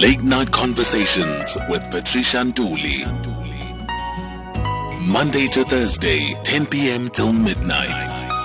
Late 0.00 0.22
Night 0.22 0.50
Conversations 0.50 1.56
with 1.70 1.82
Patricia 1.90 2.38
Nduli. 2.44 3.06
Monday 5.00 5.46
to 5.46 5.64
Thursday, 5.64 6.34
10 6.44 6.66
p.m. 6.66 7.08
till 7.08 7.32
midnight. 7.32 8.35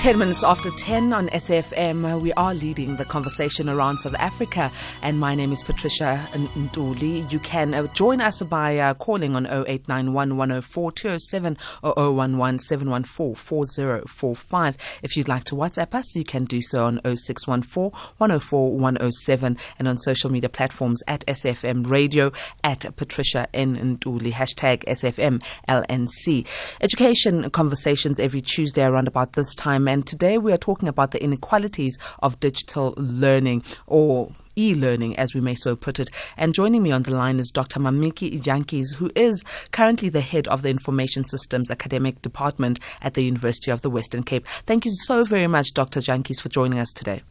10 0.00 0.18
minutes 0.18 0.42
after 0.42 0.70
10 0.70 1.12
on 1.12 1.28
SAFM, 1.28 2.22
we 2.22 2.32
are 2.32 2.54
leading 2.54 2.96
the 2.96 3.04
conversation 3.04 3.68
around 3.68 3.98
South 3.98 4.14
Africa. 4.14 4.72
And 5.02 5.20
my 5.20 5.34
name 5.34 5.52
is 5.52 5.62
Patricia 5.62 6.26
Nduli. 6.32 7.30
You 7.30 7.38
can 7.38 7.74
uh, 7.74 7.86
join 7.88 8.22
us 8.22 8.42
by 8.42 8.78
uh, 8.78 8.94
calling 8.94 9.36
on 9.36 9.44
0891 9.44 10.38
104 10.38 10.92
207 10.92 11.58
or 11.82 11.92
011 11.98 12.60
714 12.60 13.34
4045. 13.34 14.76
If 15.02 15.18
you'd 15.18 15.28
like 15.28 15.44
to 15.44 15.54
WhatsApp 15.54 15.92
us, 15.92 16.16
you 16.16 16.24
can 16.24 16.44
do 16.44 16.62
so 16.62 16.86
on 16.86 16.98
0614 17.04 17.90
104 18.16 18.78
107 18.78 19.58
and 19.78 19.86
on 19.86 19.98
social 19.98 20.30
media 20.30 20.48
platforms 20.48 21.02
at 21.08 21.26
SAFM 21.26 21.90
Radio, 21.90 22.32
at 22.64 22.86
Patricia 22.96 23.48
N. 23.52 23.76
Nduli, 23.76 24.32
hashtag 24.32 24.82
SAFM 24.86 25.42
LNC. 25.68 26.46
Education 26.80 27.50
conversations 27.50 28.18
every 28.18 28.40
Tuesday 28.40 28.84
around 28.84 29.06
about 29.06 29.34
this 29.34 29.54
time 29.54 29.89
and 29.90 30.06
today 30.06 30.38
we 30.38 30.52
are 30.52 30.56
talking 30.56 30.88
about 30.88 31.10
the 31.10 31.20
inequalities 31.20 31.98
of 32.22 32.38
digital 32.38 32.94
learning 32.96 33.64
or 33.88 34.30
e-learning, 34.54 35.16
as 35.16 35.34
we 35.34 35.40
may 35.40 35.56
so 35.56 35.74
put 35.74 35.98
it. 35.98 36.08
And 36.36 36.54
joining 36.54 36.84
me 36.84 36.92
on 36.92 37.02
the 37.02 37.10
line 37.10 37.40
is 37.40 37.50
Dr. 37.50 37.80
Mmaki 37.80 38.40
Jantjies, 38.40 38.94
who 38.94 39.10
is 39.16 39.42
currently 39.72 40.08
the 40.08 40.20
head 40.20 40.46
of 40.46 40.62
the 40.62 40.70
Information 40.70 41.24
Systems 41.24 41.72
Academic 41.72 42.22
Department 42.22 42.78
at 43.02 43.14
the 43.14 43.24
University 43.24 43.72
of 43.72 43.82
the 43.82 43.90
Western 43.90 44.22
Cape. 44.22 44.46
Thank 44.64 44.84
you 44.84 44.92
so 44.94 45.24
very 45.24 45.48
much, 45.48 45.74
Dr. 45.74 45.98
Jantjies, 45.98 46.40
for 46.40 46.50
joining 46.50 46.78
us 46.78 46.92
today. 46.92 47.22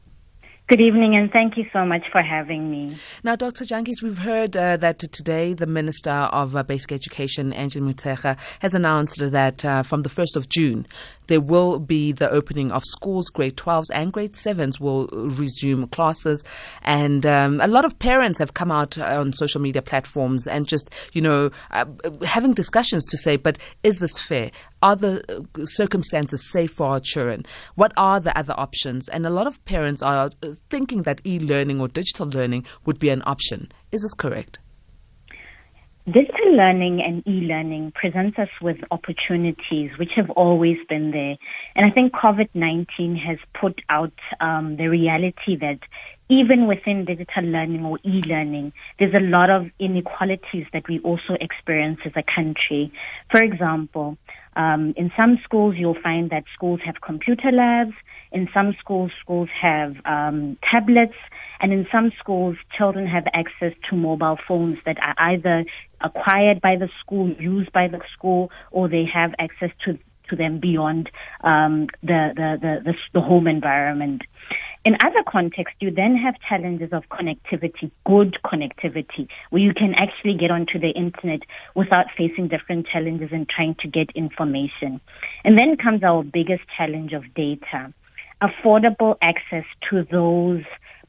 Good 0.69 0.81
evening, 0.81 1.15
and 1.15 1.31
thank 1.31 1.57
you 1.57 1.65
so 1.73 1.83
much 1.83 2.03
for 2.11 2.21
having 2.21 2.69
me. 2.69 2.95
Now, 3.23 3.35
Dr. 3.35 3.65
Jantjies, 3.65 4.03
we've 4.03 4.19
heard 4.19 4.55
uh, 4.55 4.77
that 4.77 4.99
today 4.99 5.53
the 5.53 5.65
Minister 5.65 6.11
of 6.11 6.55
uh, 6.55 6.61
Basic 6.61 6.91
Education, 6.91 7.53
Angie 7.53 7.79
Motshekga, 7.79 8.37
has 8.59 8.75
announced 8.75 9.19
that 9.31 9.65
uh, 9.65 9.81
from 9.81 10.03
the 10.03 10.09
1st 10.09 10.35
of 10.35 10.47
June, 10.47 10.85
there 11.29 11.39
will 11.39 11.79
be 11.79 12.11
the 12.11 12.29
opening 12.29 12.71
of 12.71 12.83
schools. 12.85 13.29
Grade 13.29 13.55
12s 13.55 13.85
and 13.93 14.11
grade 14.11 14.33
7s 14.33 14.79
will 14.79 15.07
resume 15.13 15.87
classes. 15.87 16.43
And 16.81 17.25
um, 17.25 17.61
a 17.61 17.67
lot 17.67 17.85
of 17.85 17.97
parents 17.99 18.39
have 18.39 18.53
come 18.53 18.71
out 18.71 18.97
on 18.97 19.33
social 19.33 19.61
media 19.61 19.81
platforms 19.81 20.47
and 20.47 20.67
just, 20.67 20.89
you 21.13 21.21
know, 21.21 21.51
uh, 21.71 21.85
having 22.25 22.53
discussions 22.53 23.05
to 23.05 23.17
say, 23.17 23.37
but 23.37 23.57
is 23.83 23.99
this 23.99 24.19
fair? 24.19 24.51
Are 24.81 24.95
the 24.95 25.23
uh, 25.29 25.65
circumstances 25.65 26.51
safe 26.51 26.71
for 26.71 26.87
our 26.87 26.99
children? 26.99 27.45
What 27.75 27.93
are 27.95 28.19
the 28.19 28.37
other 28.37 28.55
options? 28.57 29.07
And 29.07 29.25
a 29.25 29.29
lot 29.29 29.47
of 29.47 29.63
parents 29.65 30.01
are 30.01 30.31
thinking 30.69 31.03
that 31.03 31.21
e 31.25 31.39
learning 31.39 31.79
or 31.79 31.87
digital 31.87 32.27
learning 32.27 32.65
would 32.85 32.99
be 32.99 33.09
an 33.09 33.21
option. 33.25 33.71
Is 33.91 34.01
this 34.01 34.13
correct? 34.13 34.59
Digital 36.11 36.55
learning 36.55 37.01
and 37.05 37.27
e-learning 37.27 37.91
presents 37.93 38.39
us 38.39 38.47
with 38.63 38.77
opportunities 38.89 39.91
which 39.99 40.13
have 40.15 40.29
always 40.31 40.77
been 40.87 41.11
there. 41.11 41.35
And 41.75 41.85
I 41.85 41.91
think 41.91 42.13
COVID-19 42.13 43.19
has 43.19 43.37
put 43.53 43.79
out 43.89 44.13
um, 44.39 44.77
the 44.77 44.87
reality 44.87 45.55
that 45.57 45.79
even 46.27 46.67
within 46.67 47.05
digital 47.05 47.43
learning 47.43 47.85
or 47.85 47.99
e-learning, 48.03 48.71
there's 48.97 49.13
a 49.13 49.19
lot 49.19 49.51
of 49.51 49.67
inequalities 49.77 50.65
that 50.73 50.87
we 50.87 50.99
also 51.01 51.35
experience 51.39 51.99
as 52.05 52.13
a 52.15 52.23
country. 52.23 52.91
For 53.29 53.43
example, 53.43 54.17
um, 54.55 54.93
in 54.97 55.11
some 55.15 55.37
schools, 55.43 55.75
you'll 55.77 56.01
find 56.01 56.31
that 56.31 56.43
schools 56.53 56.79
have 56.85 57.01
computer 57.01 57.51
labs. 57.51 57.93
In 58.31 58.47
some 58.53 58.75
schools, 58.79 59.11
schools 59.21 59.49
have 59.61 59.95
um, 60.05 60.57
tablets. 60.69 61.15
And 61.61 61.73
in 61.73 61.87
some 61.91 62.11
schools, 62.17 62.55
children 62.75 63.05
have 63.05 63.25
access 63.33 63.73
to 63.89 63.95
mobile 63.95 64.37
phones 64.47 64.77
that 64.85 64.97
are 65.01 65.15
either 65.17 65.65
acquired 66.01 66.61
by 66.61 66.75
the 66.75 66.89
school, 66.99 67.29
used 67.39 67.71
by 67.71 67.87
the 67.87 67.99
school, 68.13 68.51
or 68.71 68.87
they 68.87 69.05
have 69.05 69.33
access 69.39 69.71
to 69.85 69.97
to 70.29 70.35
them 70.35 70.59
beyond 70.59 71.09
um, 71.43 71.87
the, 72.01 72.31
the, 72.35 72.57
the, 72.61 72.91
the, 72.91 72.93
the 73.13 73.21
home 73.21 73.47
environment. 73.47 74.21
In 74.85 74.95
other 75.03 75.23
contexts, 75.27 75.75
you 75.81 75.91
then 75.91 76.15
have 76.15 76.35
challenges 76.47 76.93
of 76.93 77.03
connectivity, 77.11 77.91
good 78.05 78.37
connectivity, 78.45 79.27
where 79.49 79.61
you 79.61 79.73
can 79.73 79.93
actually 79.93 80.35
get 80.35 80.51
onto 80.51 80.79
the 80.79 80.91
internet 80.91 81.41
without 81.75 82.05
facing 82.17 82.47
different 82.47 82.87
challenges 82.87 83.29
and 83.31 83.47
trying 83.49 83.75
to 83.81 83.87
get 83.87 84.09
information. 84.15 85.01
And 85.43 85.59
then 85.59 85.75
comes 85.75 86.03
our 86.03 86.23
biggest 86.23 86.63
challenge 86.77 87.11
of 87.11 87.33
data, 87.33 87.93
affordable 88.41 89.17
access 89.21 89.65
to 89.89 90.05
those 90.09 90.63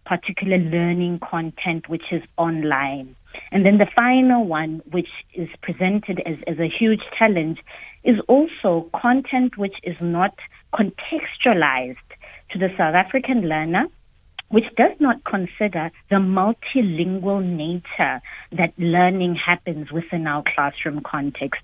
particular 0.04 0.58
learning 0.58 1.20
content 1.20 1.88
which 1.88 2.04
is 2.10 2.22
online. 2.36 3.14
And 3.52 3.64
then 3.64 3.78
the 3.78 3.88
final 3.96 4.44
one, 4.44 4.82
which 4.90 5.08
is 5.34 5.48
presented 5.62 6.20
as, 6.26 6.36
as 6.46 6.58
a 6.58 6.68
huge 6.68 7.02
challenge, 7.18 7.58
is 8.04 8.16
also 8.28 8.90
content 9.00 9.58
which 9.58 9.76
is 9.82 9.96
not 10.00 10.34
contextualized 10.74 11.96
to 12.50 12.58
the 12.58 12.68
South 12.76 12.94
African 12.94 13.42
learner 13.42 13.86
which 14.50 14.64
does 14.76 14.92
not 15.00 15.24
consider 15.24 15.90
the 16.10 16.16
multilingual 16.16 17.42
nature 17.42 18.20
that 18.52 18.72
learning 18.78 19.34
happens 19.34 19.90
within 19.92 20.26
our 20.26 20.42
classroom 20.54 21.00
context. 21.04 21.62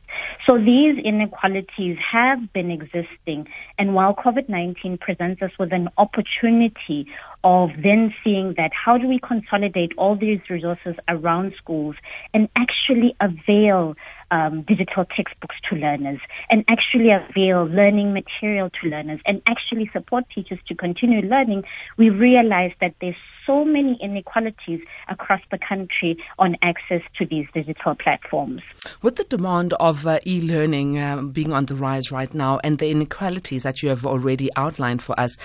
So 0.48 0.56
these 0.56 0.96
inequalities 1.04 1.96
have 2.12 2.52
been 2.52 2.70
existing, 2.70 3.46
and 3.78 3.94
while 3.94 4.14
COVID-19 4.14 5.00
presents 5.00 5.42
us 5.42 5.50
with 5.58 5.72
an 5.72 5.88
opportunity 5.98 7.06
of 7.44 7.70
then 7.82 8.12
seeing 8.24 8.54
that 8.56 8.70
how 8.72 8.98
do 8.98 9.06
we 9.06 9.20
consolidate 9.20 9.92
all 9.96 10.16
these 10.16 10.40
resources 10.48 10.94
around 11.08 11.52
schools 11.58 11.96
and 12.34 12.48
actually 12.56 13.14
avail 13.20 13.94
um, 14.30 14.62
digital 14.62 15.04
textbooks 15.04 15.56
to 15.68 15.76
learners 15.76 16.18
and 16.50 16.64
actually 16.68 17.10
avail 17.10 17.64
learning 17.64 18.12
material 18.12 18.70
to 18.80 18.88
learners 18.88 19.20
and 19.26 19.40
actually 19.46 19.88
support 19.92 20.24
teachers 20.34 20.58
to 20.68 20.74
continue 20.74 21.20
learning, 21.20 21.64
we 21.96 22.10
realize 22.10 22.72
that 22.80 22.94
there's 23.00 23.16
so 23.46 23.64
many 23.64 23.96
inequalities 24.02 24.80
across 25.08 25.40
the 25.50 25.58
country 25.58 26.16
on 26.38 26.56
access 26.62 27.02
to 27.16 27.24
these 27.24 27.46
digital 27.54 27.94
platforms. 27.94 28.62
With 29.02 29.16
the 29.16 29.24
demand 29.24 29.72
of 29.74 30.06
uh, 30.06 30.18
e 30.26 30.40
learning 30.40 30.98
um, 30.98 31.30
being 31.30 31.52
on 31.52 31.66
the 31.66 31.74
rise 31.74 32.10
right 32.10 32.32
now 32.34 32.58
and 32.64 32.78
the 32.78 32.90
inequalities 32.90 33.62
that 33.62 33.82
you 33.82 33.88
have 33.88 34.04
already 34.04 34.50
outlined 34.56 35.02
for 35.02 35.18
us, 35.18 35.36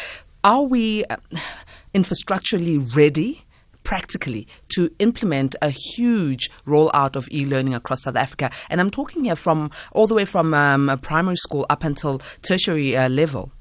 are 0.44 0.64
we 0.64 1.06
uh, 1.06 1.18
infrastructurally 1.94 2.96
ready? 2.96 3.46
Practically 3.84 4.48
to 4.70 4.90
implement 5.00 5.56
a 5.62 5.70
huge 5.70 6.50
rollout 6.66 7.16
of 7.16 7.28
e-learning 7.32 7.74
across 7.74 8.04
South 8.04 8.16
Africa. 8.16 8.52
And 8.70 8.80
I'm 8.80 8.92
talking 8.92 9.24
here 9.26 9.36
from 9.36 9.72
all 9.92 10.08
the 10.08 10.16
way 10.16 10.26
from 10.26 10.54
um, 10.54 11.00
primary 11.02 11.36
school 11.38 11.66
up 11.70 11.84
until 11.84 12.22
tertiary 12.42 12.96
uh, 12.96 13.10
level. 13.10 13.52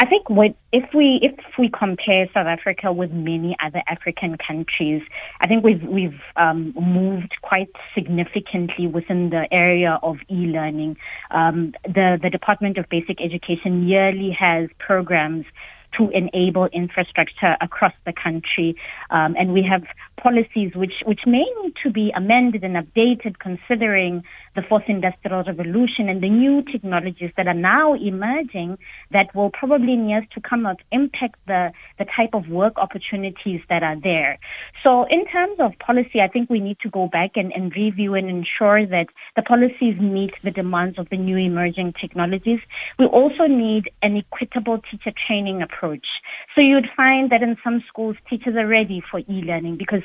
I 0.00 0.06
think 0.06 0.30
what, 0.30 0.54
if 0.72 0.84
we 0.94 1.18
if 1.22 1.34
we 1.58 1.68
compare 1.76 2.28
South 2.32 2.46
Africa 2.46 2.92
with 2.92 3.10
many 3.10 3.56
other 3.64 3.82
African 3.88 4.36
countries, 4.38 5.02
I 5.40 5.48
think 5.48 5.64
we've 5.64 5.82
we've 5.82 6.20
um, 6.36 6.72
moved 6.80 7.34
quite 7.42 7.70
significantly 7.96 8.86
within 8.86 9.30
the 9.30 9.48
area 9.50 9.98
of 10.04 10.18
e-learning. 10.30 10.98
Um, 11.32 11.74
the 11.82 12.16
the 12.22 12.30
Department 12.30 12.78
of 12.78 12.88
Basic 12.88 13.20
Education 13.20 13.88
yearly 13.88 14.30
has 14.38 14.68
programs 14.78 15.46
to 15.96 16.10
enable 16.10 16.66
infrastructure 16.66 17.56
across 17.60 17.92
the 18.04 18.12
country. 18.12 18.76
Um, 19.10 19.34
and 19.38 19.52
we 19.52 19.62
have 19.62 19.84
policies 20.20 20.72
which, 20.74 21.02
which 21.06 21.20
may 21.26 21.44
need 21.62 21.74
to 21.82 21.90
be 21.90 22.12
amended 22.14 22.64
and 22.64 22.76
updated 22.76 23.38
considering 23.38 24.22
the 24.58 24.64
fourth 24.68 24.82
industrial 24.88 25.44
revolution 25.44 26.08
and 26.08 26.20
the 26.20 26.28
new 26.28 26.64
technologies 26.64 27.30
that 27.36 27.46
are 27.46 27.54
now 27.54 27.94
emerging 27.94 28.76
that 29.12 29.32
will 29.32 29.50
probably 29.50 29.92
in 29.92 30.08
years 30.08 30.24
to 30.34 30.40
come 30.40 30.62
not 30.62 30.78
impact 30.90 31.36
the, 31.46 31.70
the 32.00 32.04
type 32.04 32.30
of 32.32 32.48
work 32.48 32.72
opportunities 32.76 33.60
that 33.68 33.84
are 33.84 33.94
there. 34.02 34.36
So 34.82 35.04
in 35.04 35.24
terms 35.26 35.58
of 35.60 35.78
policy, 35.78 36.20
I 36.20 36.26
think 36.26 36.50
we 36.50 36.58
need 36.58 36.78
to 36.80 36.90
go 36.90 37.06
back 37.06 37.36
and, 37.36 37.52
and 37.52 37.72
review 37.76 38.14
and 38.14 38.28
ensure 38.28 38.84
that 38.84 39.06
the 39.36 39.42
policies 39.42 39.94
meet 40.00 40.34
the 40.42 40.50
demands 40.50 40.98
of 40.98 41.08
the 41.08 41.16
new 41.16 41.36
emerging 41.36 41.94
technologies. 42.00 42.58
We 42.98 43.06
also 43.06 43.46
need 43.46 43.84
an 44.02 44.16
equitable 44.16 44.82
teacher 44.90 45.12
training 45.24 45.62
approach. 45.62 46.06
So 46.56 46.62
you'd 46.62 46.88
find 46.96 47.30
that 47.30 47.42
in 47.44 47.56
some 47.62 47.84
schools, 47.86 48.16
teachers 48.28 48.56
are 48.56 48.66
ready 48.66 49.04
for 49.08 49.20
e-learning 49.20 49.76
because 49.76 50.02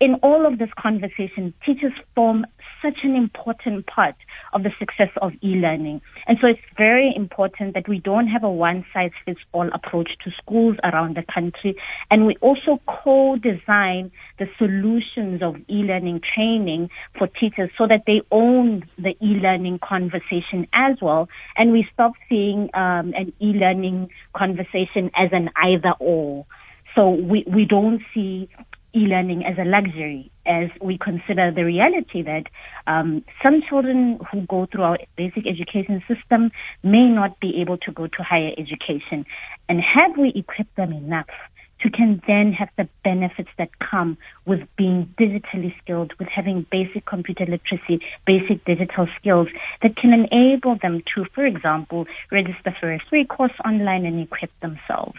in 0.00 0.14
all 0.22 0.46
of 0.46 0.58
this 0.58 0.68
conversation, 0.78 1.54
teachers 1.64 1.92
form 2.14 2.44
such 2.82 2.98
an 3.02 3.16
important 3.16 3.86
part 3.86 4.14
of 4.52 4.62
the 4.62 4.70
success 4.78 5.08
of 5.22 5.32
e-learning. 5.42 6.02
And 6.26 6.36
so 6.40 6.48
it's 6.48 6.60
very 6.76 7.12
important 7.16 7.74
that 7.74 7.88
we 7.88 7.98
don't 7.98 8.26
have 8.28 8.44
a 8.44 8.50
one-size-fits-all 8.50 9.70
approach 9.72 10.10
to 10.24 10.30
schools 10.42 10.76
around 10.84 11.16
the 11.16 11.24
country. 11.32 11.76
And 12.10 12.26
we 12.26 12.36
also 12.42 12.80
co-design 12.86 14.12
the 14.38 14.46
solutions 14.58 15.42
of 15.42 15.56
e-learning 15.68 16.20
training 16.34 16.90
for 17.18 17.26
teachers 17.26 17.70
so 17.78 17.86
that 17.86 18.02
they 18.06 18.20
own 18.30 18.84
the 18.98 19.16
e-learning 19.22 19.80
conversation 19.82 20.66
as 20.74 20.96
well. 21.00 21.28
And 21.56 21.72
we 21.72 21.88
stop 21.92 22.12
seeing 22.28 22.68
um, 22.74 23.14
an 23.14 23.32
e-learning 23.40 24.10
conversation 24.34 25.10
as 25.16 25.30
an 25.32 25.48
either 25.56 25.94
or. 25.98 26.44
So 26.94 27.10
we, 27.10 27.44
we 27.46 27.66
don't 27.66 28.00
see 28.14 28.48
e-learning 28.96 29.44
as 29.44 29.58
a 29.58 29.64
luxury 29.64 30.30
as 30.46 30.70
we 30.80 30.96
consider 30.96 31.50
the 31.50 31.64
reality 31.64 32.22
that 32.22 32.44
um, 32.86 33.24
some 33.42 33.60
children 33.68 34.18
who 34.30 34.40
go 34.46 34.66
through 34.66 34.82
our 34.82 34.98
basic 35.16 35.46
education 35.46 36.02
system 36.08 36.50
may 36.82 37.06
not 37.08 37.38
be 37.40 37.60
able 37.60 37.76
to 37.76 37.92
go 37.92 38.06
to 38.06 38.22
higher 38.22 38.52
education. 38.56 39.26
And 39.68 39.80
have 39.80 40.16
we 40.16 40.32
equipped 40.34 40.76
them 40.76 40.92
enough 40.92 41.26
to 41.80 41.90
can 41.90 42.22
then 42.26 42.52
have 42.52 42.70
the 42.76 42.88
benefits 43.04 43.50
that 43.58 43.68
come 43.78 44.16
with 44.46 44.60
being 44.76 45.12
digitally 45.18 45.74
skilled, 45.82 46.12
with 46.18 46.28
having 46.28 46.66
basic 46.70 47.04
computer 47.04 47.44
literacy, 47.44 48.00
basic 48.26 48.64
digital 48.64 49.06
skills 49.20 49.48
that 49.82 49.96
can 49.96 50.12
enable 50.12 50.76
them 50.80 51.02
to, 51.14 51.24
for 51.34 51.44
example, 51.44 52.06
register 52.32 52.74
for 52.80 52.92
a 52.92 52.98
free 53.10 53.24
course 53.24 53.52
online 53.64 54.06
and 54.06 54.20
equip 54.20 54.50
themselves. 54.60 55.18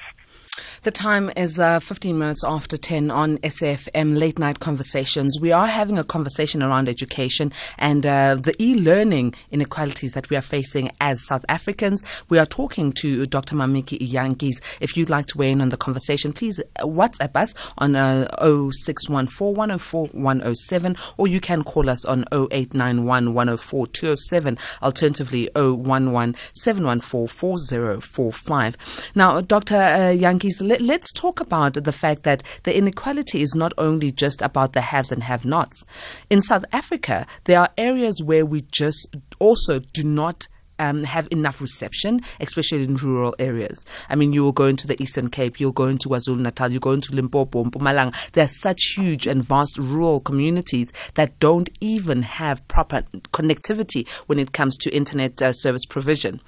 The 0.84 0.92
time 0.92 1.32
is 1.36 1.60
uh, 1.60 1.80
15 1.80 2.20
minutes 2.20 2.44
after 2.44 2.78
10 2.78 3.10
on 3.10 3.40
SAFM 3.40 4.16
Late 4.18 4.38
Night 4.38 4.60
Conversations. 4.60 5.40
We 5.40 5.52
are 5.52 5.66
having 5.66 5.98
a 5.98 6.04
conversation 6.04 6.62
around 6.62 6.88
education 6.88 7.52
and 7.80 8.06
uh, 8.06 8.36
the 8.36 8.54
e 8.62 8.76
learning 8.76 9.34
inequalities 9.50 10.14
that 10.14 10.30
we 10.30 10.38
are 10.38 10.42
facing 10.42 10.92
as 11.02 11.26
South 11.26 11.44
Africans. 11.50 12.04
We 12.30 12.38
are 12.38 12.46
talking 12.46 12.92
to 12.94 13.26
Dr. 13.26 13.56
Mmaki 13.56 13.98
Jantjies. 14.08 14.62
If 14.80 14.96
you'd 14.96 15.10
like 15.10 15.26
to 15.28 15.38
weigh 15.40 15.52
in 15.52 15.62
on 15.62 15.70
the 15.70 15.78
conversation, 15.78 16.32
please 16.32 16.62
WhatsApp 16.80 17.36
us 17.36 17.56
on 17.80 17.96
uh, 17.96 18.28
0614 18.40 20.96
or 21.18 21.28
you 21.28 21.42
can 21.42 21.64
call 21.64 21.90
us 21.90 22.06
on 22.06 22.24
0891 22.32 23.34
104 23.34 23.88
207. 23.88 24.60
Alternatively, 24.84 25.50
011 25.56 26.36
714 26.54 27.28
4045. 27.28 28.78
Now, 29.16 29.42
Dr. 29.42 29.76
Uh, 29.76 30.14
Jantjies, 30.14 30.67
let, 30.68 30.82
let's 30.82 31.12
talk 31.14 31.40
about 31.40 31.74
the 31.74 31.92
fact 31.92 32.24
that 32.24 32.44
the 32.64 32.76
inequality 32.76 33.42
is 33.42 33.56
not 33.56 33.74
only 33.78 34.12
just 34.12 34.42
about 34.42 34.74
the 34.74 34.82
haves 34.82 35.12
and 35.12 35.24
have 35.24 35.46
nots. 35.46 35.86
In 36.30 36.42
South 36.42 36.66
Africa, 36.72 37.26
there 37.46 37.60
are 37.60 37.70
areas 37.78 38.22
where 38.22 38.46
we 38.46 38.62
just 38.72 39.16
also 39.40 39.80
do 39.80 40.04
not 40.04 40.48
um, 40.80 41.04
have 41.04 41.28
enough 41.32 41.62
reception, 41.62 42.22
especially 42.40 42.84
in 42.84 42.96
rural 42.96 43.36
areas. 43.40 43.86
I 44.10 44.16
mean, 44.16 44.34
you 44.34 44.44
will 44.44 44.52
go 44.52 44.66
into 44.66 44.88
the 44.88 45.02
Eastern 45.02 45.30
Cape, 45.30 45.60
you'll 45.60 45.72
go 45.72 45.88
into 45.88 46.10
KwaZulu 46.10 46.40
Natal, 46.40 46.72
you 46.72 46.80
go 46.80 46.92
into 46.92 47.14
Limpopo, 47.14 47.64
Mpumalanga. 47.64 48.14
There 48.32 48.46
are 48.46 48.50
such 48.50 48.94
huge 48.96 49.28
and 49.28 49.44
vast 49.44 49.78
rural 49.78 50.20
communities 50.20 50.92
that 51.16 51.40
don't 51.40 51.70
even 51.82 52.22
have 52.24 52.68
proper 52.68 53.04
connectivity 53.34 54.08
when 54.28 54.40
it 54.40 54.52
comes 54.54 54.78
to 54.78 54.92
internet 54.92 55.42
uh, 55.42 55.54
service 55.54 55.86
provision. 55.86 56.42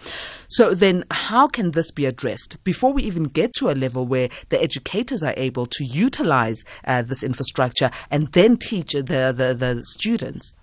So 0.47 0.73
then, 0.73 1.03
how 1.11 1.47
can 1.47 1.71
this 1.71 1.91
be 1.91 2.05
addressed 2.05 2.63
before 2.63 2.93
we 2.93 3.03
even 3.03 3.25
get 3.25 3.53
to 3.55 3.69
a 3.69 3.73
level 3.73 4.05
where 4.05 4.29
the 4.49 4.61
educators 4.61 5.23
are 5.23 5.33
able 5.37 5.65
to 5.67 5.83
utilize 5.83 6.63
uh, 6.85 7.01
this 7.01 7.23
infrastructure 7.23 7.91
and 8.11 8.31
then 8.33 8.57
teach 8.57 8.93
the, 8.93 9.01
the, 9.35 9.55
the 9.57 9.83
students? 9.85 10.53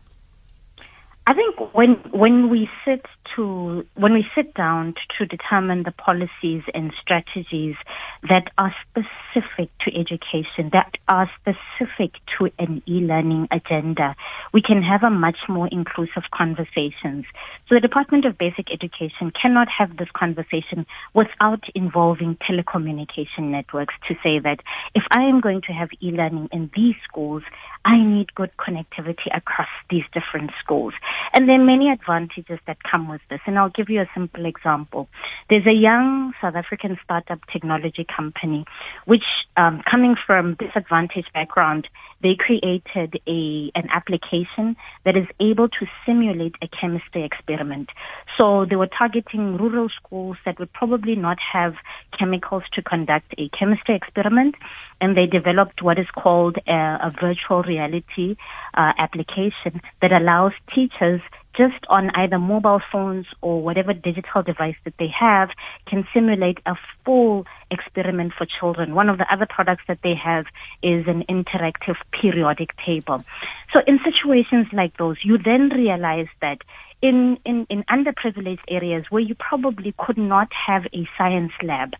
I 1.29 1.35
think 1.35 1.75
when 1.75 1.97
when 2.13 2.51
we 2.51 2.69
sit 2.85 3.05
to 3.37 3.87
when 3.95 4.13
we 4.13 4.25
sit 4.35 4.55
down 4.55 4.95
to 5.19 5.27
determine 5.27 5.85
the 5.85 5.93
policies 5.93 6.63
and 6.75 6.93
strategies 7.01 7.77
that 8.23 8.51
are 8.59 8.75
specific 8.89 9.71
to 9.81 9.95
education, 9.95 10.71
that 10.73 10.95
are 11.09 11.31
specific 11.41 12.13
to 12.39 12.51
an 12.59 12.83
e-learning 12.89 13.47
agenda, 13.51 14.17
we 14.53 14.63
can 14.63 14.83
have 14.83 15.03
a 15.03 15.11
much 15.11 15.39
more 15.49 15.69
inclusive 15.71 16.25
conversations. 16.33 17.25
So 17.69 17.75
the 17.75 17.81
Department 17.81 18.25
of 18.25 18.39
Basic 18.39 18.73
Education 18.73 19.31
cannot 19.41 19.69
have 19.69 19.97
this 19.97 20.09
conversation 20.17 20.87
without 21.15 21.65
involving 21.75 22.37
telecommunication 22.37 23.51
networks 23.51 23.95
to 24.09 24.15
say 24.23 24.39
that 24.39 24.61
if 24.95 25.03
I 25.11 25.23
am 25.23 25.41
going 25.41 25.61
to 25.63 25.73
have 25.73 25.91
e-learning 26.01 26.49
in 26.53 26.71
these 26.75 26.97
schools, 27.09 27.43
I 27.87 28.03
need 28.03 28.35
good 28.35 28.51
connectivity 28.59 29.29
across 29.33 29.69
these 29.91 30.03
different 30.13 30.51
schools. 30.59 30.93
And 31.33 31.49
there 31.49 31.61
are 31.61 31.65
many 31.65 31.89
advantages 31.89 32.59
that 32.67 32.79
come 32.83 33.09
with 33.09 33.21
this. 33.31 33.39
And 33.47 33.57
I'll 33.57 33.71
give 33.71 33.89
you 33.89 34.01
a 34.01 34.11
simple 34.13 34.45
example. 34.45 35.09
There's 35.49 35.67
a 35.67 35.73
young 35.73 36.33
South 36.41 36.57
African 36.57 36.99
startup 37.05 37.39
technology 37.53 38.05
company, 38.05 38.65
which, 39.05 39.23
um, 39.57 39.83
coming 39.89 40.17
from 40.27 40.55
disadvantaged 40.55 41.33
background, 41.33 41.87
they 42.27 42.35
created 42.35 43.21
a 43.29 43.71
an 43.77 43.87
application 43.95 44.75
that 45.05 45.17
is 45.17 45.29
able 45.39 45.69
to 45.69 45.87
simulate 46.05 46.57
a 46.61 46.67
chemistry 46.67 47.23
experiment. 47.23 47.89
So 48.37 48.67
they 48.69 48.75
were 48.75 48.89
targeting 48.89 49.57
rural 49.57 49.89
schools 50.01 50.37
that 50.45 50.59
would 50.59 50.73
probably 50.73 51.15
not 51.15 51.39
have 51.53 51.75
chemicals 52.19 52.65
to 52.73 52.83
conduct 52.83 53.33
a 53.39 53.49
chemistry 53.57 53.95
experiment, 53.95 54.57
and 55.01 55.17
they 55.17 55.27
developed 55.27 55.83
what 55.83 56.01
is 56.01 56.11
called 56.23 56.57
a, 56.67 56.99
a 57.09 57.13
virtual 57.27 57.63
reality 57.63 58.35
uh, 58.75 58.93
application 58.99 59.81
that 60.03 60.11
allows 60.11 60.53
teachers 60.75 61.21
just 61.57 61.85
on 61.89 62.11
either 62.15 62.39
mobile 62.39 62.81
phones 62.93 63.27
or 63.41 63.63
whatever 63.63 63.93
digital 63.93 64.43
device 64.43 64.77
that 64.85 64.95
they 64.99 65.09
have 65.09 65.51
can 65.87 66.07
simulate 66.13 66.59
a 66.67 66.75
full 67.05 67.47
experiment 67.71 68.33
for 68.37 68.47
children. 68.47 68.95
One 68.95 69.09
of 69.09 69.19
the 69.19 69.27
other 69.33 69.47
products 69.49 69.83
that 69.89 69.99
they 70.03 70.15
have 70.15 70.47
is 70.83 71.07
an 71.07 71.25
interactive 71.29 71.97
periodic 72.13 72.71
table. 72.85 73.25
So 73.73 73.81
in 73.87 73.99
situations 74.05 74.67
like 74.73 74.97
those, 74.97 75.17
you 75.23 75.39
then 75.39 75.71
realize 75.71 76.29
that 76.41 76.59
in, 77.03 77.39
in, 77.45 77.67
in 77.69 77.85
underprivileged 77.85 78.61
areas 78.69 79.05
where 79.11 79.23
you 79.23 79.35
probably 79.35 79.95
could 79.99 80.19
not 80.19 80.49
have 80.67 80.85
a 80.95 81.07
science 81.17 81.53
lab, 81.63 81.93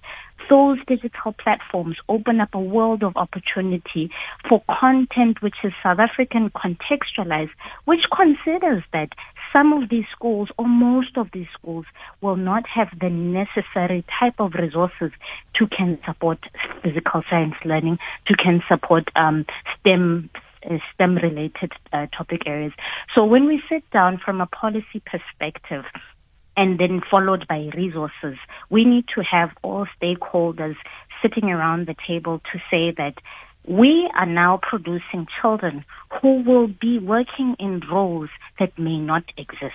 those 0.49 0.79
digital 0.87 1.33
platforms 1.33 1.97
open 2.09 2.41
up 2.41 2.55
a 2.55 2.61
world 2.61 3.03
of 3.03 3.17
opportunity 3.17 4.11
for 4.49 4.63
content 4.81 5.43
which 5.43 5.57
is 5.65 5.73
South 5.83 5.99
African 5.99 6.51
contextualized, 6.51 7.51
which 7.85 8.05
considers 8.15 8.83
that 8.93 9.11
some 9.53 9.73
of 9.73 9.89
these 9.89 10.05
schools 10.13 10.49
or 10.59 10.67
most 10.67 11.17
of 11.17 11.29
these 11.33 11.47
schools 11.59 11.87
will 12.21 12.37
not 12.37 12.65
have 12.69 12.89
the 13.01 13.09
necessary 13.09 14.05
type 14.21 14.35
of 14.39 14.55
resources 14.55 15.11
to 15.55 15.67
can 15.67 15.99
support 16.07 16.39
physical 16.83 17.23
science 17.29 17.55
learning, 17.65 17.99
to 18.27 18.35
can 18.37 18.63
support 18.69 19.09
um, 19.17 19.47
STEM 19.81 20.31
STEM 20.95 21.17
related 21.17 21.73
uh, 21.93 22.07
topic 22.17 22.43
areas. 22.47 22.73
So 23.17 23.25
when 23.25 23.47
we 23.47 23.63
sit 23.69 23.89
down 23.91 24.21
from 24.25 24.41
a 24.41 24.47
policy 24.47 25.03
perspective, 25.05 25.85
and 26.57 26.79
then 26.79 27.03
followed 27.11 27.47
by 27.49 27.69
resources. 27.77 28.39
We 28.71 28.85
need 28.85 29.05
to 29.15 29.23
have 29.23 29.51
all 29.63 29.87
stakeholders 30.01 30.77
sitting 31.23 31.51
around 31.51 31.87
the 31.87 31.95
table 32.07 32.41
to 32.53 32.59
say 32.71 32.95
that 32.97 33.15
we 33.69 34.11
are 34.15 34.27
now 34.27 34.61
producing 34.63 35.27
children 35.41 35.85
who 36.23 36.43
will 36.43 36.69
be 36.69 36.99
working 36.99 37.57
in 37.59 37.83
roles 37.91 38.31
that 38.59 38.79
may 38.79 38.99
not 38.99 39.25
exist. 39.37 39.75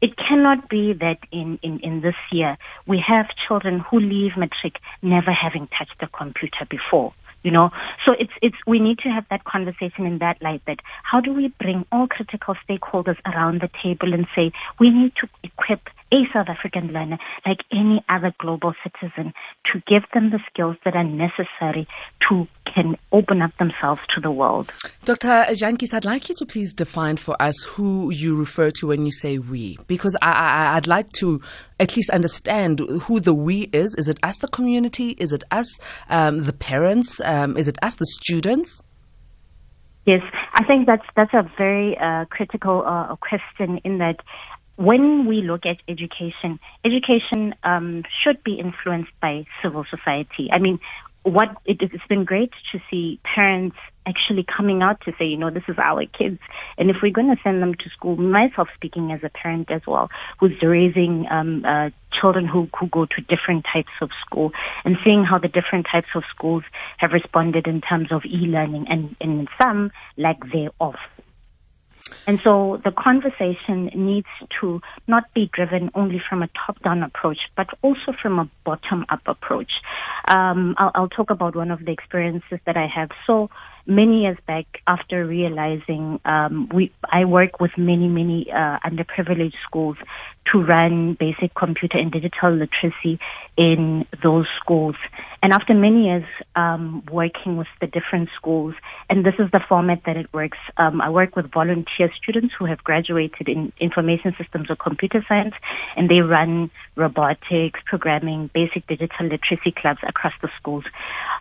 It 0.00 0.16
cannot 0.16 0.68
be 0.68 0.92
that 0.92 1.18
in, 1.32 1.58
in, 1.62 1.80
in 1.80 2.02
this 2.02 2.16
year 2.30 2.58
we 2.86 3.02
have 3.06 3.26
children 3.48 3.80
who 3.80 3.98
leave 3.98 4.32
matric 4.36 4.74
never 5.00 5.32
having 5.32 5.68
touched 5.78 6.02
a 6.02 6.08
computer 6.08 6.66
before 6.68 7.14
you 7.44 7.50
know? 7.50 7.70
So 8.04 8.14
it's 8.18 8.32
it's 8.42 8.56
we 8.66 8.80
need 8.80 8.98
to 9.00 9.10
have 9.10 9.24
that 9.30 9.44
conversation 9.44 10.06
in 10.06 10.18
that 10.18 10.42
light 10.42 10.62
that 10.66 10.80
how 11.04 11.20
do 11.20 11.32
we 11.32 11.48
bring 11.60 11.86
all 11.92 12.08
critical 12.08 12.56
stakeholders 12.68 13.18
around 13.26 13.60
the 13.60 13.70
table 13.82 14.12
and 14.12 14.26
say 14.34 14.50
we 14.80 14.90
need 14.90 15.12
to 15.20 15.28
equip 15.44 15.88
a 16.12 16.16
South 16.32 16.48
African 16.48 16.92
learner 16.92 17.18
like 17.46 17.58
any 17.72 18.04
other 18.08 18.34
global 18.38 18.74
citizen 18.82 19.32
to 19.72 19.82
give 19.86 20.02
them 20.12 20.30
the 20.30 20.40
skills 20.50 20.76
that 20.84 20.94
are 20.94 21.04
necessary 21.04 21.86
to 22.28 22.46
can 22.72 22.96
open 23.12 23.40
up 23.42 23.56
themselves 23.58 24.00
to 24.14 24.20
the 24.20 24.30
world. 24.30 24.72
Dr. 25.04 25.28
Jantjies, 25.50 25.94
I'd 25.94 26.04
like 26.04 26.28
you 26.28 26.34
to 26.36 26.46
please 26.46 26.72
define 26.72 27.16
for 27.16 27.40
us 27.40 27.62
who 27.62 28.10
you 28.10 28.36
refer 28.36 28.70
to 28.72 28.88
when 28.88 29.06
you 29.06 29.12
say 29.12 29.38
we, 29.38 29.76
because 29.86 30.16
I, 30.22 30.74
would 30.74 30.88
like 30.88 31.12
to 31.12 31.40
at 31.78 31.96
least 31.96 32.10
understand 32.10 32.80
who 32.80 33.20
the 33.20 33.34
we 33.34 33.68
is. 33.72 33.94
Is 33.94 34.08
it 34.08 34.18
us, 34.22 34.38
the 34.38 34.48
community? 34.48 35.10
Is 35.10 35.32
it 35.32 35.44
us, 35.50 35.78
um, 36.08 36.44
the 36.44 36.52
parents? 36.52 37.20
Um, 37.20 37.56
is 37.56 37.68
it 37.68 37.78
us, 37.82 37.94
the 37.94 38.06
students? 38.06 38.82
Yes, 40.06 40.20
I 40.52 40.64
think 40.64 40.86
that's 40.86 41.06
that's 41.16 41.32
a 41.32 41.50
very 41.56 41.96
uh, 41.96 42.26
critical 42.26 42.84
uh, 42.86 43.16
question 43.16 43.78
in 43.84 43.98
that 43.98 44.20
when 44.76 45.26
we 45.26 45.42
look 45.42 45.66
at 45.66 45.76
education, 45.88 46.58
education 46.84 47.54
um, 47.62 48.02
should 48.22 48.42
be 48.42 48.54
influenced 48.54 49.12
by 49.20 49.44
civil 49.62 49.84
society. 49.88 50.48
I 50.52 50.58
mean, 50.58 50.80
what 51.22 51.48
it, 51.64 51.78
it's 51.80 52.06
been 52.08 52.24
great 52.24 52.52
to 52.72 52.80
see 52.90 53.18
parents 53.34 53.76
actually 54.06 54.44
coming 54.44 54.82
out 54.82 55.00
to 55.00 55.12
say, 55.18 55.24
you 55.24 55.38
know, 55.38 55.50
this 55.50 55.62
is 55.68 55.76
our 55.78 56.04
kids. 56.04 56.38
And 56.76 56.90
if 56.90 56.96
we're 57.02 57.12
going 57.12 57.34
to 57.34 57.40
send 57.42 57.62
them 57.62 57.74
to 57.74 57.90
school, 57.90 58.16
myself 58.16 58.68
speaking 58.74 59.10
as 59.12 59.20
a 59.24 59.30
parent 59.30 59.70
as 59.70 59.80
well, 59.86 60.10
who's 60.38 60.52
raising 60.62 61.26
um, 61.30 61.64
uh, 61.64 61.88
children 62.20 62.46
who, 62.46 62.68
who 62.78 62.86
go 62.88 63.06
to 63.06 63.20
different 63.22 63.64
types 63.72 63.92
of 64.02 64.10
school 64.24 64.52
and 64.84 64.96
seeing 65.02 65.24
how 65.24 65.38
the 65.38 65.48
different 65.48 65.86
types 65.90 66.08
of 66.14 66.22
schools 66.34 66.62
have 66.98 67.12
responded 67.12 67.66
in 67.66 67.80
terms 67.80 68.12
of 68.12 68.22
e-learning 68.26 68.86
and, 68.90 69.16
in 69.20 69.46
some 69.60 69.90
lack 70.18 70.38
thereof. 70.52 70.96
And 72.26 72.40
so 72.42 72.80
the 72.84 72.90
conversation 72.90 73.90
needs 73.94 74.28
to 74.60 74.80
not 75.06 75.24
be 75.34 75.50
driven 75.52 75.90
only 75.94 76.20
from 76.28 76.42
a 76.42 76.48
top-down 76.66 77.02
approach, 77.02 77.38
but 77.56 77.68
also 77.82 78.12
from 78.20 78.38
a 78.38 78.48
bottom-up 78.64 79.20
approach. 79.26 79.72
Um, 80.26 80.74
I'll, 80.78 80.90
I'll, 80.94 81.08
talk 81.08 81.30
about 81.30 81.54
one 81.54 81.70
of 81.70 81.84
the 81.84 81.92
experiences 81.92 82.58
that 82.66 82.76
I 82.76 82.86
have. 82.86 83.10
So 83.26 83.50
many 83.86 84.22
years 84.22 84.38
back, 84.46 84.64
after 84.86 85.26
realizing 85.26 86.18
um, 86.24 86.68
we, 86.74 86.92
I 87.10 87.26
work 87.26 87.60
with 87.60 87.72
many, 87.76 88.08
many 88.08 88.50
uh, 88.50 88.78
underprivileged 88.84 89.54
schools 89.66 89.96
to 90.52 90.62
run 90.62 91.16
basic 91.18 91.54
computer 91.54 91.98
and 91.98 92.12
digital 92.12 92.52
literacy 92.52 93.18
in 93.56 94.06
those 94.22 94.46
schools. 94.60 94.96
And 95.42 95.52
after 95.52 95.74
many 95.74 96.06
years 96.06 96.24
um, 96.56 97.02
working 97.10 97.56
with 97.56 97.66
the 97.80 97.86
different 97.86 98.30
schools, 98.36 98.74
and 99.10 99.24
this 99.24 99.34
is 99.38 99.50
the 99.52 99.60
format 99.68 100.00
that 100.06 100.16
it 100.16 100.32
works, 100.32 100.58
um, 100.78 101.00
I 101.00 101.10
work 101.10 101.36
with 101.36 101.52
volunteer 101.52 102.10
students 102.16 102.54
who 102.58 102.64
have 102.64 102.82
graduated 102.82 103.48
in 103.48 103.72
information 103.78 104.34
systems 104.38 104.70
or 104.70 104.76
computer 104.76 105.24
science, 105.28 105.54
and 105.96 106.08
they 106.08 106.20
run 106.20 106.70
robotics, 106.96 107.80
programming, 107.86 108.50
basic 108.54 108.86
digital 108.86 109.26
literacy 109.26 109.72
clubs 109.76 110.00
across 110.06 110.32
the 110.40 110.48
schools. 110.58 110.84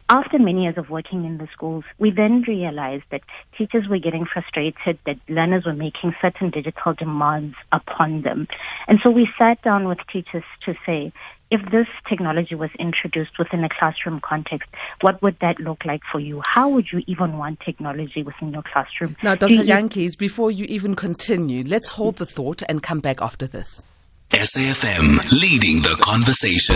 After 0.10 0.38
many 0.38 0.64
years 0.64 0.78
of 0.78 0.90
working 0.90 1.26
in 1.26 1.38
the 1.38 1.48
schools, 1.54 1.86
we 1.98 2.12
then 2.12 2.44
realized 2.48 3.04
that 3.12 3.22
teachers 3.58 3.88
were 3.90 4.00
getting 4.00 4.26
frustrated 4.26 5.00
that 5.06 5.18
learners 5.30 5.66
were 5.66 5.74
making 5.74 6.14
certain 6.22 6.50
digital 6.50 6.94
demands 6.94 7.56
upon 7.72 8.24
them. 8.24 8.48
And 8.88 8.93
so 9.02 9.10
we 9.10 9.30
sat 9.38 9.62
down 9.62 9.88
with 9.88 10.00
teachers 10.12 10.44
to 10.66 10.74
say, 10.86 11.14
if 11.52 11.62
this 11.72 11.88
technology 12.10 12.56
was 12.56 12.72
introduced 12.80 13.38
within 13.38 13.64
a 13.64 13.70
classroom 13.70 14.20
context, 14.22 14.68
what 15.02 15.22
would 15.22 15.38
that 15.40 15.60
look 15.60 15.86
like 15.86 16.02
for 16.12 16.20
you? 16.20 16.42
How 16.48 16.68
would 16.68 16.88
you 16.92 17.04
even 17.06 17.38
want 17.38 17.60
technology 17.60 18.24
within 18.24 18.52
your 18.52 18.64
classroom? 18.64 19.16
Now, 19.22 19.36
Dr. 19.36 19.58
Jantjies, 19.58 20.18
before 20.18 20.50
you 20.50 20.66
even 20.66 20.96
continue, 20.96 21.64
let's 21.64 21.90
hold 21.90 22.16
the 22.16 22.26
thought 22.26 22.64
and 22.68 22.82
come 22.82 23.00
back 23.00 23.22
after 23.22 23.46
this. 23.46 23.84
SAFM 24.32 25.32
leading 25.32 25.84
the 25.84 25.96
conversation. 26.02 26.76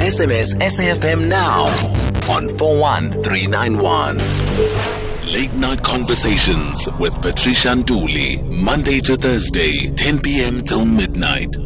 SMS 0.00 0.54
SAFM 0.56 1.28
now 1.28 1.64
on 2.34 2.48
41391. 2.48 5.03
Late 5.34 5.52
night 5.54 5.82
conversations 5.82 6.88
with 7.00 7.20
Patricia 7.20 7.70
Nduli, 7.70 8.40
Monday 8.62 9.00
to 9.00 9.16
Thursday, 9.16 9.92
10 9.92 10.20
p.m. 10.20 10.60
till 10.60 10.84
midnight. 10.84 11.56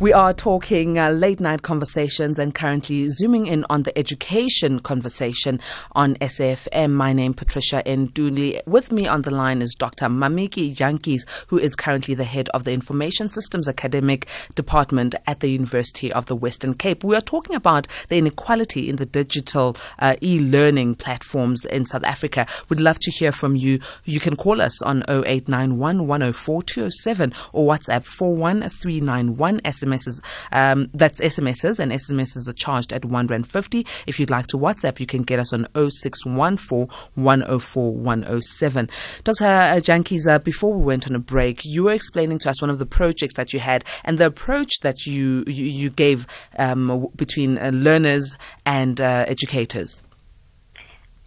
We 0.00 0.14
are 0.14 0.32
talking 0.32 0.98
uh, 0.98 1.10
late 1.10 1.40
night 1.40 1.60
conversations 1.60 2.38
and 2.38 2.54
currently 2.54 3.10
zooming 3.10 3.44
in 3.46 3.66
on 3.68 3.82
the 3.82 3.96
education 3.98 4.80
conversation 4.80 5.60
on 5.92 6.14
SAFM. 6.14 6.92
My 6.92 7.12
name 7.12 7.32
is 7.32 7.36
Patricia 7.36 7.82
Nduli. 7.84 8.66
With 8.66 8.92
me 8.92 9.06
on 9.06 9.20
the 9.20 9.30
line 9.30 9.60
is 9.60 9.76
Dr. 9.78 10.06
Mmaki 10.06 10.74
Jantjies, 10.74 11.28
who 11.48 11.58
is 11.58 11.76
currently 11.76 12.14
the 12.14 12.24
head 12.24 12.48
of 12.54 12.64
the 12.64 12.72
Information 12.72 13.28
Systems 13.28 13.68
Academic 13.68 14.26
Department 14.54 15.16
at 15.26 15.40
the 15.40 15.50
University 15.50 16.10
of 16.10 16.24
the 16.24 16.34
Western 16.34 16.72
Cape. 16.72 17.04
We 17.04 17.14
are 17.14 17.20
talking 17.20 17.54
about 17.54 17.86
the 18.08 18.16
inequality 18.16 18.88
in 18.88 18.96
the 18.96 19.04
digital 19.04 19.76
uh, 19.98 20.16
e-learning 20.22 20.94
platforms 20.94 21.66
in 21.66 21.84
South 21.84 22.04
Africa. 22.04 22.46
We'd 22.70 22.80
love 22.80 23.00
to 23.00 23.10
hear 23.10 23.32
from 23.32 23.54
you. 23.54 23.80
You 24.06 24.18
can 24.18 24.34
call 24.34 24.62
us 24.62 24.80
on 24.80 25.02
0891 25.10 26.06
104 26.06 26.62
207 26.62 27.34
or 27.52 27.66
WhatsApp 27.66 28.06
41391 28.06 29.60
SMS 29.60 29.89
SMSs. 29.90 30.22
Um, 30.52 30.90
that's 30.94 31.20
SMSs, 31.20 31.78
and 31.78 31.92
SMSs 31.92 32.48
are 32.48 32.52
charged 32.52 32.92
at 32.92 33.04
one 33.04 33.26
rand 33.26 33.48
fifty. 33.48 33.86
If 34.06 34.18
you'd 34.18 34.30
like 34.30 34.46
to 34.48 34.56
WhatsApp, 34.56 35.00
you 35.00 35.06
can 35.06 35.22
get 35.22 35.38
us 35.38 35.52
on 35.52 35.66
0614 35.74 36.88
104 37.14 37.94
107. 37.94 38.90
Dr. 39.24 39.44
Jantjies, 39.44 40.26
uh, 40.28 40.38
before 40.38 40.74
we 40.74 40.84
went 40.84 41.08
on 41.08 41.14
a 41.14 41.18
break, 41.18 41.64
you 41.64 41.84
were 41.84 41.92
explaining 41.92 42.38
to 42.40 42.50
us 42.50 42.60
one 42.60 42.70
of 42.70 42.78
the 42.78 42.86
projects 42.86 43.34
that 43.34 43.52
you 43.52 43.60
had 43.60 43.84
and 44.04 44.18
the 44.18 44.26
approach 44.26 44.80
that 44.80 45.06
you 45.06 45.44
you, 45.46 45.64
you 45.64 45.90
gave 45.90 46.26
um, 46.58 47.08
between 47.16 47.58
uh, 47.58 47.70
learners 47.72 48.36
and 48.66 49.00
uh, 49.00 49.24
educators. 49.28 50.02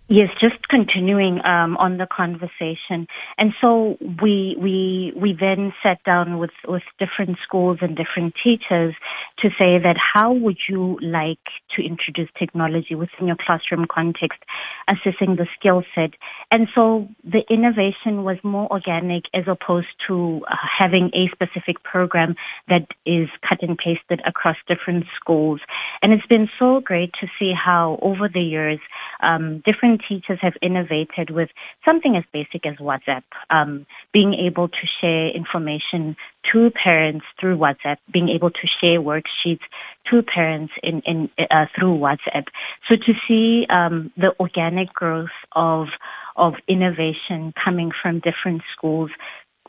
Yes, 0.10 0.28
just 0.42 0.68
continuing 0.68 1.40
um, 1.46 1.78
on 1.78 1.96
the 1.98 2.06
conversation, 2.06 3.08
and 3.38 3.54
so 3.62 3.98
we 4.22 4.54
we 4.60 5.14
we 5.16 5.34
then 5.40 5.74
sat 5.82 6.04
down 6.04 6.40
with 6.40 6.52
with 6.68 6.84
different 7.00 7.38
schools 7.42 7.78
and 7.80 7.96
different 7.96 8.34
teachers 8.44 8.94
to 9.40 9.48
say 9.58 9.80
that 9.80 9.96
how 9.98 10.34
would 10.34 10.58
you 10.68 11.00
like 11.02 11.40
to 11.78 11.82
introduce 11.82 12.28
technology 12.38 12.96
within 12.96 13.28
your 13.28 13.38
classroom 13.38 13.86
context, 13.90 14.40
assessing 14.90 15.38
the 15.38 15.48
skill 15.58 15.84
set, 15.96 16.12
and 16.52 16.68
so 16.76 17.08
the 17.24 17.44
innovation 17.50 18.26
was 18.26 18.36
more 18.44 18.70
organic 18.74 19.24
as 19.34 19.46
opposed 19.48 19.88
to 20.08 20.42
uh, 20.52 20.56
having 20.78 21.12
a 21.14 21.30
specific 21.32 21.82
program 21.84 22.36
that 22.68 22.88
is 23.06 23.30
cut 23.48 23.64
and 23.64 23.78
pasted 23.78 24.22
across 24.26 24.58
different 24.68 25.06
schools, 25.16 25.62
and 26.02 26.12
it's 26.12 26.28
been 26.28 26.50
so 26.60 26.82
great 26.82 27.14
to 27.22 27.28
see 27.40 27.54
how 27.54 27.98
over 28.02 28.28
the 28.28 28.42
years 28.42 28.80
um, 29.24 29.64
different 29.66 30.02
teachers 30.08 30.40
have 30.42 30.54
innovated 30.62 31.30
with 31.30 31.50
something 31.86 32.16
as 32.16 32.24
basic 32.32 32.66
as 32.66 32.76
WhatsApp, 32.78 33.24
um, 33.50 33.86
being 34.12 34.34
able 34.34 34.68
to 34.68 34.88
share 35.02 35.30
information 35.30 36.16
to 36.52 36.70
parents 36.72 37.26
through 37.40 37.58
WhatsApp, 37.58 37.98
being 38.12 38.30
able 38.30 38.52
to 38.52 38.68
share 38.82 39.00
worksheets 39.02 39.62
to 40.12 40.22
parents 40.22 40.74
in, 40.84 41.02
in 41.06 41.30
uh, 41.50 41.66
through 41.78 41.98
WhatsApp. 41.98 42.46
So 42.90 42.96
to 42.96 43.14
see 43.28 43.66
um, 43.70 44.12
the 44.18 44.34
organic 44.40 44.94
growth 44.94 45.30
of 45.56 45.88
of 46.36 46.54
innovation 46.68 47.54
coming 47.64 47.92
from 48.02 48.20
different 48.20 48.64
schools 48.76 49.12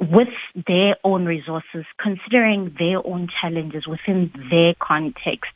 with 0.00 0.28
their 0.66 0.96
own 1.04 1.25
resources, 1.25 1.84
considering 2.02 2.75
their 2.78 3.06
own 3.06 3.28
challenges 3.40 3.87
within 3.87 4.32
their 4.50 4.75
context, 4.80 5.52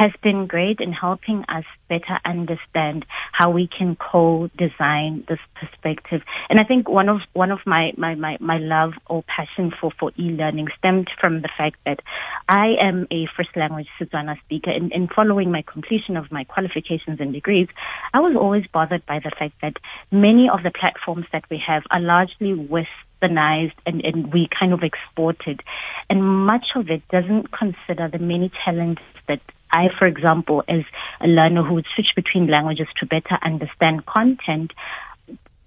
has 0.00 0.12
been 0.22 0.46
great 0.46 0.80
in 0.80 0.92
helping 0.92 1.44
us 1.50 1.64
better 1.90 2.18
understand 2.24 3.04
how 3.32 3.50
we 3.50 3.68
can 3.68 3.96
co-design 3.96 5.24
this 5.28 5.38
perspective. 5.60 6.22
And 6.48 6.58
I 6.58 6.64
think 6.64 6.88
one 6.88 7.10
of 7.10 7.20
one 7.34 7.50
of 7.50 7.58
my 7.66 7.92
my 7.98 8.14
my, 8.14 8.38
my 8.40 8.56
love 8.56 8.94
or 9.08 9.22
passion 9.24 9.70
for 9.78 9.90
for 10.00 10.10
e-learning 10.18 10.68
stemmed 10.78 11.10
from 11.20 11.42
the 11.42 11.50
fact 11.58 11.76
that 11.84 12.00
I 12.48 12.76
am 12.80 13.08
a 13.10 13.26
first 13.36 13.54
language 13.56 13.88
Setswana 14.00 14.40
speaker. 14.40 14.70
And 14.70 14.90
in 14.90 15.06
following 15.06 15.52
my 15.52 15.62
completion 15.70 16.16
of 16.16 16.32
my 16.32 16.44
qualifications 16.44 17.20
and 17.20 17.34
degrees, 17.34 17.68
I 18.14 18.20
was 18.20 18.34
always 18.34 18.64
bothered 18.72 19.04
by 19.04 19.18
the 19.18 19.32
fact 19.38 19.54
that 19.60 19.76
many 20.10 20.48
of 20.48 20.62
the 20.62 20.70
platforms 20.70 21.26
that 21.34 21.44
we 21.50 21.62
have 21.66 21.82
are 21.90 22.00
largely 22.00 22.54
westernized 22.54 23.76
and, 23.84 24.02
and 24.02 24.32
we 24.32 24.48
kind 24.58 24.72
of 24.72 24.80
exported. 24.82 25.60
And 26.08 26.24
much 26.24 26.68
of 26.74 26.88
it 26.88 27.02
doesn't 27.08 27.52
consider 27.52 28.08
the 28.08 28.18
many 28.18 28.50
challenges 28.64 29.04
that 29.28 29.40
I, 29.72 29.88
for 29.98 30.06
example, 30.06 30.62
as 30.68 30.82
a 31.20 31.26
learner 31.26 31.62
who 31.62 31.74
would 31.74 31.86
switch 31.94 32.08
between 32.16 32.48
languages 32.48 32.88
to 32.98 33.06
better 33.06 33.38
understand 33.42 34.06
content, 34.06 34.72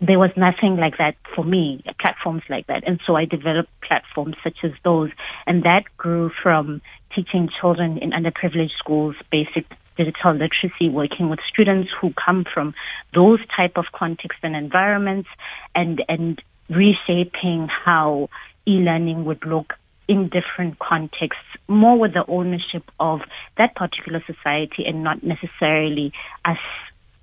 there 0.02 0.20
was 0.20 0.32
nothing 0.36 0.76
like 0.76 0.98
that 0.98 1.16
for 1.34 1.46
me, 1.46 1.84
platforms 2.00 2.44
like 2.50 2.68
that. 2.68 2.84
And 2.86 3.00
so 3.08 3.16
I 3.16 3.26
developed 3.26 3.70
platforms 3.82 4.36
such 4.44 4.58
as 4.64 4.72
those. 4.84 5.12
And 5.48 5.64
that 5.64 5.84
grew 5.96 6.30
from 6.42 6.82
teaching 7.16 7.50
children 7.62 7.98
in 8.00 8.12
underprivileged 8.12 8.78
schools 8.78 9.16
basic 9.32 9.66
digital 9.96 10.34
literacy, 10.34 10.90
working 10.90 11.30
with 11.30 11.40
students 11.48 11.90
who 12.02 12.14
come 12.14 12.46
from 12.52 12.74
those 13.14 13.40
type 13.56 13.78
of 13.78 13.86
contexts 13.94 14.42
and 14.44 14.56
environments 14.56 15.30
and, 15.76 16.04
and 16.10 16.42
reshaping 16.70 17.68
how 17.68 18.30
e-learning 18.68 19.26
would 19.26 19.46
look 19.46 19.74
in 20.08 20.30
different 20.30 20.80
contexts, 20.80 21.44
more 21.68 21.98
with 21.98 22.14
the 22.14 22.26
ownership 22.28 22.84
of 23.00 23.22
that 23.58 23.76
particular 23.76 24.24
society 24.26 24.84
and 24.86 25.04
not 25.04 25.24
necessarily 25.24 26.12
us 26.46 26.58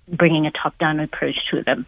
bringing 0.09 0.47
a 0.47 0.51
top-down 0.51 1.01
approach 1.01 1.37
to 1.51 1.63
them. 1.63 1.87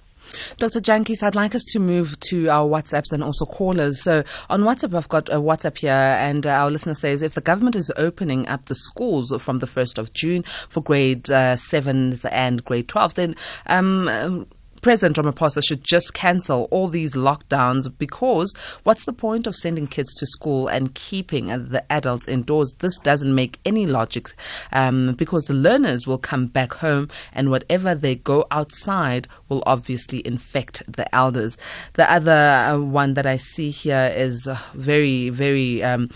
Dr. 0.59 0.81
Jantjies, 0.81 1.23
I'd 1.23 1.35
like 1.35 1.55
us 1.55 1.65
to 1.69 1.79
move 1.79 2.19
to 2.29 2.49
our 2.49 2.69
WhatsApps 2.69 3.13
and 3.13 3.25
also 3.25 3.45
callers. 3.45 4.03
So 4.03 4.23
on 4.49 4.63
WhatsApp, 4.63 4.95
I've 4.95 5.09
got 5.09 5.29
a 5.29 5.37
WhatsApp 5.37 5.79
here, 5.79 5.91
and 5.91 6.47
uh, 6.47 6.51
our 6.51 6.71
listener 6.71 6.95
says 6.95 7.23
if 7.23 7.35
the 7.35 7.41
government 7.41 7.75
is 7.75 7.91
opening 7.97 8.47
up 8.47 8.67
the 8.67 8.75
schools 8.75 9.35
from 9.43 9.59
the 9.59 9.67
1st 9.67 9.99
of 9.99 10.13
June 10.13 10.45
for 10.69 10.81
grade 10.81 11.31
uh, 11.31 11.57
7s 11.57 12.25
and 12.31 12.65
grade 12.65 12.89
12s, 12.89 13.15
then 13.15 13.35
um, 13.67 14.47
President 14.83 15.17
Ramaphosa 15.17 15.63
should 15.65 15.85
just 15.85 16.13
cancel 16.13 16.67
all 16.73 16.89
these 16.89 17.15
lockdowns 17.15 17.87
because 17.99 18.53
what's 18.83 19.05
the 19.05 19.13
point 19.13 19.47
of 19.47 19.55
sending 19.55 19.87
kids 19.87 20.13
to 20.15 20.27
school 20.27 20.67
and 20.67 20.93
keeping 20.97 21.47
the 21.47 21.85
adults 21.91 22.27
indoors? 22.27 22.73
This 22.81 22.99
doesn't 22.99 23.33
make 23.33 23.61
any 23.65 23.87
logic 23.87 24.33
um, 24.73 25.15
because 25.15 25.45
the 25.45 25.55
learners 25.55 26.09
will 26.09 26.19
come 26.19 26.47
back 26.47 26.75
home 26.75 27.09
and 27.33 27.49
whatever 27.49 27.95
they 27.95 28.17
go 28.17 28.45
outside 28.51 29.29
will 29.49 29.63
obviously 29.67 30.27
infect 30.27 30.83
the 30.93 31.13
elders. 31.15 31.57
The 31.93 32.11
other 32.11 32.33
uh, 32.33 32.79
one 32.79 33.15
that 33.15 33.25
I 33.25 33.37
see 33.37 33.71
here 33.71 34.13
is 34.17 34.49
uh, 34.49 34.59
very, 34.75 35.29
very. 35.29 35.85
Um, 35.85 36.11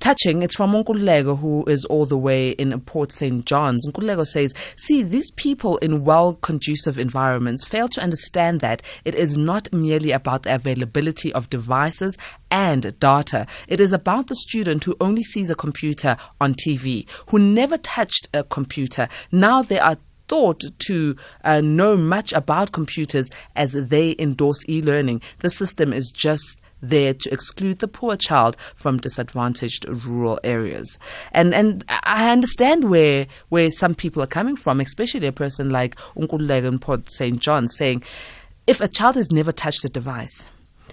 touching. 0.00 0.42
It's 0.42 0.54
from 0.54 0.72
Nkululeko, 0.72 1.38
who 1.38 1.64
is 1.66 1.84
all 1.86 2.06
the 2.06 2.18
way 2.18 2.50
in 2.50 2.78
Port 2.80 3.12
St. 3.12 3.44
John's. 3.44 3.86
Nkululeko 3.86 4.26
says, 4.26 4.52
See, 4.76 5.02
these 5.02 5.30
people 5.32 5.76
in 5.78 6.04
well 6.04 6.34
conducive 6.34 6.98
environments 6.98 7.64
fail 7.64 7.88
to 7.88 8.02
understand 8.02 8.60
that 8.60 8.82
it 9.04 9.14
is 9.14 9.36
not 9.36 9.72
merely 9.72 10.12
about 10.12 10.42
the 10.42 10.54
availability 10.54 11.32
of 11.32 11.50
devices 11.50 12.16
and 12.50 12.98
data. 12.98 13.46
It 13.68 13.80
is 13.80 13.92
about 13.92 14.28
the 14.28 14.34
student 14.34 14.84
who 14.84 14.96
only 15.00 15.22
sees 15.22 15.50
a 15.50 15.54
computer 15.54 16.16
on 16.40 16.54
TV, 16.54 17.06
who 17.30 17.38
never 17.38 17.78
touched 17.78 18.28
a 18.32 18.44
computer. 18.44 19.08
Now 19.32 19.62
they 19.62 19.78
are 19.78 19.96
thought 20.28 20.62
to 20.86 21.16
uh, 21.44 21.60
know 21.60 21.96
much 21.96 22.32
about 22.32 22.72
computers 22.72 23.30
as 23.54 23.72
they 23.72 24.16
endorse 24.18 24.68
e 24.68 24.82
learning. 24.82 25.22
The 25.38 25.50
system 25.50 25.92
is 25.92 26.10
just 26.10 26.60
there 26.80 27.14
to 27.14 27.32
exclude 27.32 27.78
the 27.78 27.88
poor 27.88 28.16
child 28.16 28.56
from 28.74 28.98
disadvantaged 28.98 29.86
rural 30.06 30.38
areas. 30.44 30.98
And 31.32 31.54
and 31.54 31.84
I 31.88 32.30
understand 32.30 32.90
where 32.90 33.26
where 33.48 33.70
some 33.70 33.94
people 33.94 34.22
are 34.22 34.26
coming 34.28 34.56
from, 34.56 34.80
especially 34.80 35.26
a 35.26 35.32
person 35.32 35.70
like 35.70 35.98
Uncle 36.16 36.38
Nkululeko 36.38 36.80
Port 36.80 37.10
St. 37.10 37.38
John 37.40 37.68
saying, 37.68 38.02
if 38.66 38.80
a 38.80 38.88
child 38.88 39.16
has 39.16 39.30
never 39.30 39.52
touched 39.52 39.84
a 39.84 39.88
device, 39.88 40.48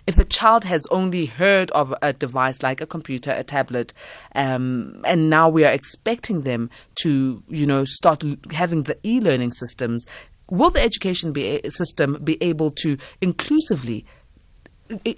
if 0.06 0.20
a 0.20 0.24
child 0.26 0.64
has 0.66 0.86
only 0.92 1.26
heard 1.26 1.72
of 1.72 1.94
a 2.02 2.14
device 2.14 2.62
like 2.62 2.82
a 2.82 2.86
computer, 2.86 3.32
a 3.32 3.44
tablet, 3.44 3.94
um, 4.36 5.02
and 5.06 5.30
now 5.30 5.50
we 5.50 5.64
are 5.66 5.72
expecting 5.72 6.42
them 6.42 6.70
to, 6.96 7.42
you 7.48 7.66
know, 7.66 7.86
start 7.86 8.24
having 8.52 8.84
the 8.84 8.98
e-learning 9.04 9.52
systems, 9.54 10.06
will 10.50 10.70
the 10.70 10.82
education 10.82 11.32
be, 11.32 11.62
system 11.70 12.20
be 12.24 12.42
able 12.42 12.70
to 12.72 12.98
inclusively 13.22 14.06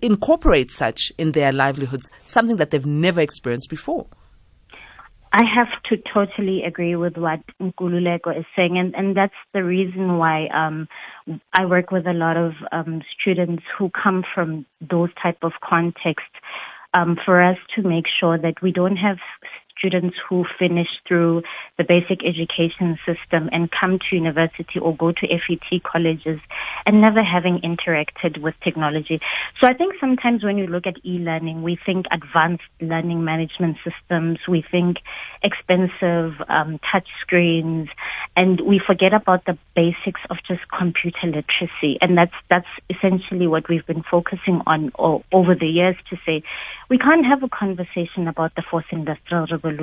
incorporate 0.02 0.72
such 0.72 1.12
in 1.18 1.32
their 1.32 1.52
livelihoods, 1.52 2.10
something 2.26 2.58
that 2.58 2.72
they've 2.72 2.86
never 2.86 3.22
experienced 3.22 3.70
before. 3.70 4.08
I 5.32 5.44
have 5.54 5.68
to 5.90 5.98
totally 6.14 6.64
agree 6.64 6.96
with 6.96 7.18
what 7.18 7.42
Nkululeko 7.62 8.40
is 8.40 8.46
saying, 8.56 8.78
and, 8.78 8.96
and 8.96 9.18
that's 9.18 9.34
the 9.54 9.66
reason 9.66 10.18
why 10.18 10.48
um, 10.48 10.88
I 11.54 11.66
work 11.66 11.92
with 11.92 12.08
a 12.08 12.14
lot 12.14 12.38
of 12.38 12.54
um, 12.72 13.02
students 13.20 13.64
who 13.78 13.90
come 13.90 14.24
from 14.34 14.66
those 14.80 15.10
type 15.22 15.40
of 15.42 15.52
contexts. 15.62 16.30
Um, 16.94 17.18
for 17.26 17.44
us 17.44 17.58
to 17.76 17.82
make 17.82 18.06
sure 18.22 18.38
that 18.38 18.62
we 18.62 18.72
don't 18.72 18.96
have 18.96 19.18
students 19.86 20.16
who 20.28 20.46
finish 20.58 20.88
through 21.08 21.44
the 21.78 21.84
basic 21.84 22.26
education 22.26 22.98
system 23.06 23.50
and 23.52 23.70
come 23.72 24.00
to 24.00 24.16
university 24.16 24.80
or 24.82 24.96
go 24.96 25.12
to 25.12 25.28
FET 25.28 25.84
colleges 25.84 26.40
and 26.86 27.02
never 27.02 27.24
having 27.24 27.60
interacted 27.60 28.42
with 28.42 28.56
technology. 28.64 29.20
So 29.62 29.68
I 29.68 29.74
think 29.74 29.94
sometimes 30.00 30.44
when 30.44 30.58
you 30.58 30.68
look 30.68 30.88
at 30.88 30.96
e-learning, 31.06 31.62
we 31.62 31.78
think 31.86 32.06
advanced 32.12 32.64
learning 32.82 33.24
management 33.24 33.78
systems, 33.84 34.40
we 34.48 34.64
think 34.72 34.98
expensive 35.44 36.34
um, 36.50 36.80
touch 36.92 37.08
screens, 37.22 37.90
and 38.36 38.62
we 38.62 38.82
forget 38.86 39.14
about 39.14 39.46
the 39.46 39.58
basics 39.76 40.22
of 40.30 40.38
just 40.48 40.62
computer 40.76 41.26
literacy. 41.26 41.98
And 42.02 42.18
that's 42.18 42.34
that's 42.50 42.68
essentially 42.90 43.48
what 43.48 43.70
we've 43.70 43.86
been 43.86 44.04
focusing 44.10 44.62
on 44.66 44.92
over 44.98 45.56
the 45.56 45.68
years 45.68 45.96
to 46.10 46.18
say 46.26 46.44
we 46.90 46.98
can't 46.98 47.26
have 47.26 47.44
a 47.44 47.50
conversation 47.50 48.28
about 48.28 48.56
the 48.56 48.64
fourth 48.70 48.86
industrial 48.92 49.48
revolution 49.52 49.75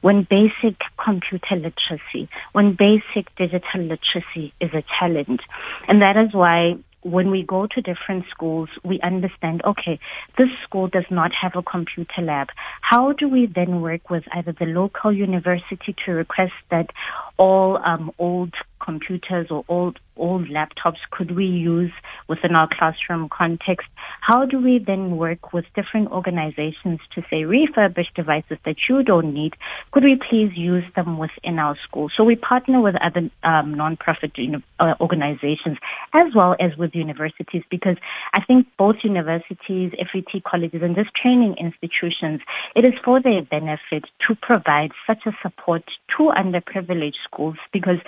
when 0.00 0.26
basic 0.28 0.78
computer 1.02 1.56
literacy, 1.56 2.28
when 2.52 2.76
basic 2.76 3.34
digital 3.36 3.80
literacy 3.80 4.52
is 4.60 4.70
a 4.74 4.84
challenge. 4.98 5.40
And 5.86 6.02
that 6.02 6.16
is 6.16 6.34
why 6.34 6.76
when 7.02 7.30
we 7.30 7.42
go 7.42 7.66
to 7.66 7.80
different 7.80 8.24
schools, 8.30 8.68
we 8.84 9.00
understand, 9.00 9.62
okay, 9.64 9.98
this 10.36 10.48
school 10.64 10.88
does 10.88 11.04
not 11.10 11.30
have 11.40 11.52
a 11.54 11.62
computer 11.62 12.22
lab. 12.22 12.48
How 12.80 13.12
do 13.12 13.28
we 13.28 13.46
then 13.46 13.80
work 13.80 14.10
with 14.10 14.24
either 14.34 14.52
the 14.52 14.66
local 14.66 15.12
university 15.12 15.94
to 16.04 16.12
request 16.12 16.52
that 16.70 16.90
all 17.36 17.78
um, 17.84 18.10
old 18.18 18.52
computers 18.88 19.48
or 19.50 19.64
old 19.68 19.98
old 20.18 20.48
laptops 20.48 20.98
could 21.10 21.34
we 21.36 21.44
use 21.44 21.92
within 22.28 22.54
our 22.54 22.68
classroom 22.76 23.28
context? 23.30 23.86
How 24.20 24.44
do 24.44 24.60
we 24.60 24.82
then 24.84 25.16
work 25.16 25.52
with 25.52 25.64
different 25.74 26.10
organizations 26.10 27.00
to 27.14 27.22
say 27.30 27.42
refurbish 27.42 28.12
devices 28.14 28.58
that 28.64 28.76
you 28.88 29.02
don't 29.02 29.32
need? 29.32 29.54
Could 29.92 30.04
we 30.04 30.18
please 30.28 30.52
use 30.56 30.84
them 30.96 31.18
within 31.18 31.58
our 31.58 31.76
school? 31.86 32.10
So 32.16 32.24
we 32.24 32.36
partner 32.36 32.80
with 32.80 32.96
other 33.00 33.30
um, 33.44 33.74
non-profit 33.74 34.32
uh, 34.80 34.94
organizations 35.00 35.78
as 36.12 36.34
well 36.34 36.56
as 36.60 36.76
with 36.76 36.94
universities 36.94 37.62
because 37.70 37.96
I 38.34 38.44
think 38.44 38.66
both 38.76 38.96
universities, 39.04 39.92
FET 40.12 40.42
colleges, 40.44 40.82
and 40.82 40.96
just 40.96 41.10
training 41.14 41.56
institutions, 41.60 42.40
it 42.74 42.84
is 42.84 42.94
for 43.04 43.22
their 43.22 43.42
benefit 43.42 44.04
to 44.26 44.34
provide 44.34 44.90
such 45.06 45.22
a 45.26 45.32
support 45.42 45.84
to 46.16 46.32
underprivileged 46.36 47.20
schools 47.24 47.56
because 47.72 47.98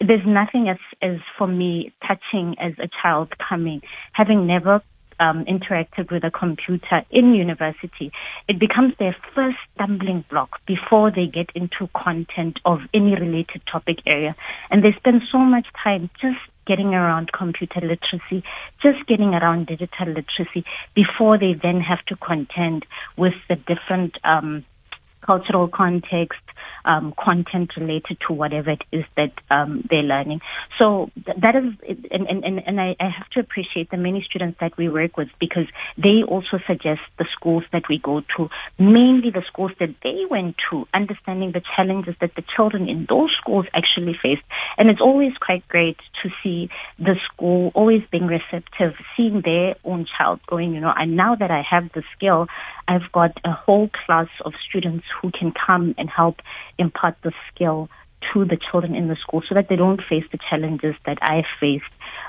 there's 0.00 0.26
nothing 0.26 0.68
as, 0.68 0.78
as 1.00 1.18
for 1.38 1.46
me 1.46 1.92
touching 2.06 2.56
as 2.58 2.72
a 2.78 2.88
child 3.02 3.32
coming, 3.38 3.82
having 4.12 4.46
never 4.46 4.82
um, 5.20 5.44
interacted 5.44 6.10
with 6.10 6.24
a 6.24 6.30
computer 6.30 7.02
in 7.10 7.34
university, 7.34 8.12
it 8.48 8.58
becomes 8.58 8.94
their 8.98 9.16
first 9.34 9.56
stumbling 9.74 10.24
block 10.30 10.60
before 10.66 11.10
they 11.10 11.26
get 11.26 11.50
into 11.54 11.88
content 11.94 12.58
of 12.64 12.80
any 12.92 13.14
related 13.14 13.62
topic 13.70 13.98
area. 14.06 14.34
And 14.70 14.82
they 14.84 14.92
spend 14.96 15.22
so 15.30 15.38
much 15.38 15.66
time 15.82 16.10
just 16.20 16.38
getting 16.66 16.94
around 16.94 17.30
computer 17.32 17.80
literacy, 17.80 18.42
just 18.82 19.06
getting 19.06 19.34
around 19.34 19.66
digital 19.66 20.08
literacy 20.08 20.64
before 20.94 21.38
they 21.38 21.54
then 21.62 21.80
have 21.80 22.04
to 22.06 22.16
contend 22.16 22.86
with 23.16 23.34
the 23.48 23.56
different 23.56 24.16
um, 24.24 24.64
cultural 25.24 25.68
context, 25.68 26.40
um, 26.84 27.14
content 27.18 27.72
related 27.76 28.18
to 28.26 28.32
whatever 28.32 28.70
it 28.70 28.82
is 28.92 29.04
that 29.16 29.32
um, 29.50 29.86
they're 29.90 30.02
learning. 30.02 30.40
So 30.78 31.10
that 31.26 31.56
is, 31.56 31.98
and, 32.10 32.26
and, 32.44 32.62
and 32.66 32.80
I, 32.80 32.96
I 33.00 33.08
have 33.08 33.28
to 33.30 33.40
appreciate 33.40 33.90
the 33.90 33.96
many 33.96 34.22
students 34.22 34.58
that 34.60 34.76
we 34.76 34.88
work 34.88 35.16
with 35.16 35.28
because 35.38 35.66
they 35.96 36.22
also 36.26 36.58
suggest 36.66 37.00
the 37.18 37.26
schools 37.32 37.64
that 37.72 37.88
we 37.88 37.98
go 37.98 38.22
to, 38.36 38.48
mainly 38.78 39.30
the 39.30 39.42
schools 39.46 39.72
that 39.80 39.94
they 40.02 40.24
went 40.30 40.56
to, 40.70 40.86
understanding 40.92 41.52
the 41.52 41.62
challenges 41.76 42.14
that 42.20 42.34
the 42.34 42.44
children 42.54 42.88
in 42.88 43.06
those 43.08 43.30
schools 43.40 43.66
actually 43.74 44.18
faced. 44.22 44.42
And 44.78 44.90
it's 44.90 45.00
always 45.00 45.32
quite 45.38 45.66
great 45.68 45.98
to 46.22 46.30
see 46.42 46.70
the 46.98 47.16
school 47.26 47.72
always 47.74 48.02
being 48.10 48.26
receptive, 48.26 48.94
seeing 49.16 49.42
their 49.44 49.76
own 49.84 50.06
child 50.06 50.40
going, 50.46 50.74
you 50.74 50.80
know, 50.80 50.92
and 50.96 51.16
now 51.16 51.34
that 51.34 51.50
I 51.50 51.62
have 51.68 51.90
the 51.92 52.02
skill, 52.16 52.46
I've 52.86 53.10
got 53.12 53.38
a 53.44 53.52
whole 53.52 53.90
class 54.06 54.28
of 54.44 54.52
students 54.68 55.04
who 55.20 55.30
can 55.30 55.52
come 55.52 55.94
and 55.98 56.08
help 56.08 56.36
impart 56.78 57.16
the 57.22 57.32
skill 57.52 57.88
to 58.32 58.44
the 58.44 58.56
children 58.70 58.94
in 58.94 59.08
the 59.08 59.16
school 59.16 59.42
so 59.48 59.54
that 59.54 59.68
they 59.68 59.76
don't 59.76 60.00
face 60.08 60.24
the 60.32 60.38
challenges 60.48 60.94
that 61.06 61.18
I 61.20 61.42
faced 61.60 61.84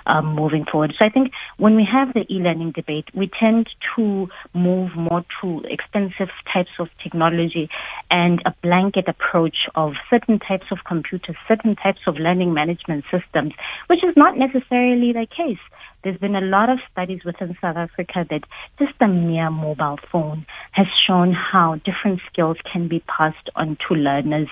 um, 0.06 0.36
moving 0.36 0.66
forward. 0.70 0.94
So 0.98 1.06
I 1.06 1.10
think 1.10 1.32
when 1.58 1.76
we 1.76 1.88
have 1.90 2.14
the 2.14 2.26
e-learning 2.30 2.72
debate, 2.72 3.06
we 3.14 3.30
tend 3.40 3.70
to 3.96 4.28
move 4.54 4.96
more 4.96 5.24
to 5.42 5.62
expensive 5.70 6.30
types 6.52 6.72
of 6.80 6.90
technology 7.02 7.70
and 8.12 8.42
a 8.46 8.54
blanket 8.62 9.08
approach 9.08 9.56
of 9.76 9.94
certain 10.10 10.40
types 10.40 10.66
of 10.72 10.80
computers, 10.86 11.36
certain 11.48 11.76
types 11.76 12.02
of 12.08 12.18
learning 12.18 12.54
management 12.54 13.06
systems, 13.12 13.54
which 13.88 14.04
is 14.04 14.16
not 14.16 14.38
necessarily 14.38 15.14
the 15.14 15.26
case. 15.26 15.60
There's 16.06 16.20
been 16.20 16.36
a 16.36 16.42
lot 16.42 16.70
of 16.70 16.78
studies 16.92 17.22
within 17.26 17.58
South 17.60 17.78
Africa 17.78 18.28
that 18.30 18.42
just 18.78 18.94
a 19.02 19.08
mere 19.08 19.50
mobile 19.50 19.98
phone 20.12 20.46
has 20.72 20.86
shown 21.08 21.34
how 21.34 21.82
different 21.84 22.22
skills 22.32 22.58
can 22.72 22.88
be 22.88 23.04
passed 23.08 23.50
on 23.56 23.76
to 23.88 23.96
learners 23.96 24.48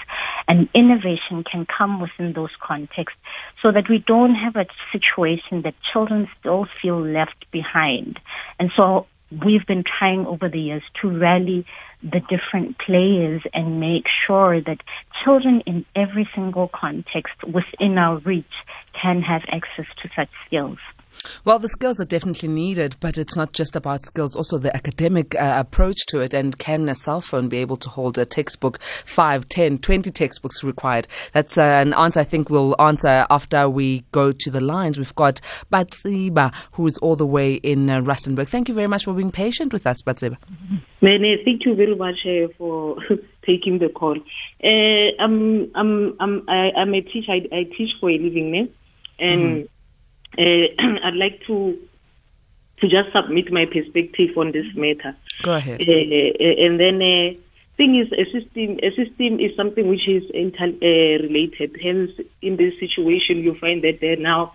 and 0.47 0.67
innovation 0.73 1.43
can 1.43 1.67
come 1.67 2.01
within 2.01 2.33
those 2.33 2.49
contexts 2.59 3.19
so 3.61 3.71
that 3.71 3.87
we 3.87 4.03
don't 4.07 4.33
have 4.33 4.55
a 4.55 4.65
situation 4.91 5.61
that 5.61 5.75
children 5.93 6.27
still 6.39 6.65
feel 6.81 6.99
left 6.99 7.45
behind. 7.51 8.19
And 8.57 8.71
so 8.75 9.05
we've 9.45 9.67
been 9.67 9.83
trying 9.83 10.25
over 10.25 10.49
the 10.49 10.59
years 10.59 10.83
to 11.03 11.19
rally 11.19 11.67
the 12.01 12.21
different 12.21 12.79
players 12.79 13.43
and 13.53 13.79
make 13.79 14.05
sure 14.25 14.59
that 14.59 14.79
children 15.23 15.61
in 15.67 15.85
every 15.95 16.27
single 16.33 16.67
context 16.73 17.43
within 17.43 17.99
our 17.99 18.17
reach 18.25 18.45
can 18.99 19.21
have 19.21 19.43
access 19.51 19.85
to 20.01 20.09
such 20.15 20.29
skills. 20.47 20.79
Well, 21.45 21.59
the 21.59 21.69
skills 21.69 21.99
are 21.99 22.05
definitely 22.05 22.49
needed, 22.49 22.95
but 22.99 23.17
it's 23.17 23.35
not 23.35 23.53
just 23.53 23.75
about 23.75 24.05
skills, 24.05 24.35
also 24.35 24.57
the 24.57 24.75
academic 24.75 25.35
uh, 25.35 25.55
approach 25.57 26.05
to 26.07 26.19
it. 26.19 26.33
And 26.33 26.57
can 26.57 26.89
a 26.89 26.95
cell 26.95 27.21
phone 27.21 27.49
be 27.49 27.57
able 27.57 27.77
to 27.77 27.89
hold 27.89 28.17
a 28.17 28.25
textbook, 28.25 28.81
5, 28.81 29.47
10, 29.47 29.77
20 29.79 30.11
textbooks 30.11 30.63
required? 30.63 31.07
That's 31.31 31.57
uh, 31.57 31.61
an 31.61 31.93
answer 31.93 32.21
I 32.21 32.23
think 32.23 32.49
we'll 32.49 32.79
answer 32.79 33.25
after 33.29 33.69
we 33.69 34.03
go 34.11 34.31
to 34.31 34.51
the 34.51 34.61
lines. 34.61 34.97
We've 34.97 35.15
got 35.15 35.41
Batsiba, 35.71 36.53
who 36.73 36.87
is 36.87 36.97
all 36.99 37.15
the 37.15 37.25
way 37.25 37.55
in 37.55 37.89
uh, 37.89 38.01
Rustenburg. 38.01 38.47
Thank 38.47 38.67
you 38.67 38.75
very 38.75 38.87
much 38.87 39.05
for 39.05 39.13
being 39.13 39.31
patient 39.31 39.73
with 39.73 39.87
us, 39.87 40.01
Batsiba. 40.01 40.37
Many, 41.01 41.37
thank 41.43 41.65
you 41.65 41.75
very 41.75 41.95
much 41.95 42.25
uh, 42.25 42.47
for 42.57 42.97
taking 43.45 43.79
the 43.79 43.89
call. 43.89 44.17
Uh, 44.63 45.21
I'm, 45.21 45.71
I'm, 45.75 46.15
I'm, 46.19 46.49
I, 46.49 46.69
am 46.77 46.93
a 46.93 47.01
teacher. 47.01 47.31
I, 47.31 47.47
I, 47.51 47.63
teach 47.63 47.91
for 47.99 48.09
a 48.09 48.17
living, 48.17 48.51
now, 48.51 48.67
and 49.19 49.41
mm-hmm 49.41 49.72
I'd 51.03 51.15
like 51.15 51.41
to 51.47 51.77
to 52.83 52.89
just 52.89 53.13
submit 53.13 53.51
my 53.51 53.65
perspective 53.65 54.37
on 54.37 54.51
this 54.51 54.65
matter. 54.75 55.15
Go 55.43 55.53
ahead. 55.55 55.79
Uh, 55.79 55.93
uh, 55.93 56.65
and 56.65 56.79
then, 56.79 57.01
uh, 57.01 57.39
thing 57.77 57.95
is, 57.95 58.11
a 58.11 58.25
system 58.25 58.79
a 58.83 58.89
system 58.91 59.39
is 59.39 59.55
something 59.55 59.87
which 59.87 60.07
is 60.07 60.23
interrelated. 60.31 61.77
Hence, 61.81 62.11
in 62.41 62.57
this 62.57 62.73
situation, 62.79 63.39
you 63.39 63.55
find 63.59 63.83
that 63.83 63.99
there 64.01 64.17
now 64.17 64.53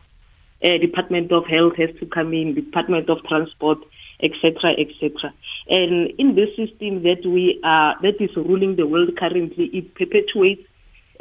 Department 0.60 1.32
of 1.32 1.46
Health 1.46 1.76
has 1.76 1.90
to 2.00 2.06
come 2.06 2.32
in, 2.34 2.54
Department 2.54 3.08
of 3.08 3.18
Transport, 3.24 3.78
etc., 4.20 4.72
etc. 4.78 5.32
And 5.68 6.10
in 6.18 6.34
this 6.34 6.50
system 6.56 7.02
that 7.04 7.24
we 7.24 7.60
are 7.64 7.96
that 8.02 8.20
is 8.20 8.34
ruling 8.36 8.76
the 8.76 8.86
world 8.86 9.16
currently, 9.16 9.70
it 9.72 9.94
perpetuates 9.94 10.62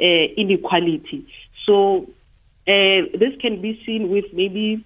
inequality. 0.00 1.26
So 1.66 2.08
uh, 2.68 3.08
this 3.18 3.32
can 3.40 3.62
be 3.62 3.80
seen 3.86 4.10
with 4.10 4.26
maybe 4.32 4.84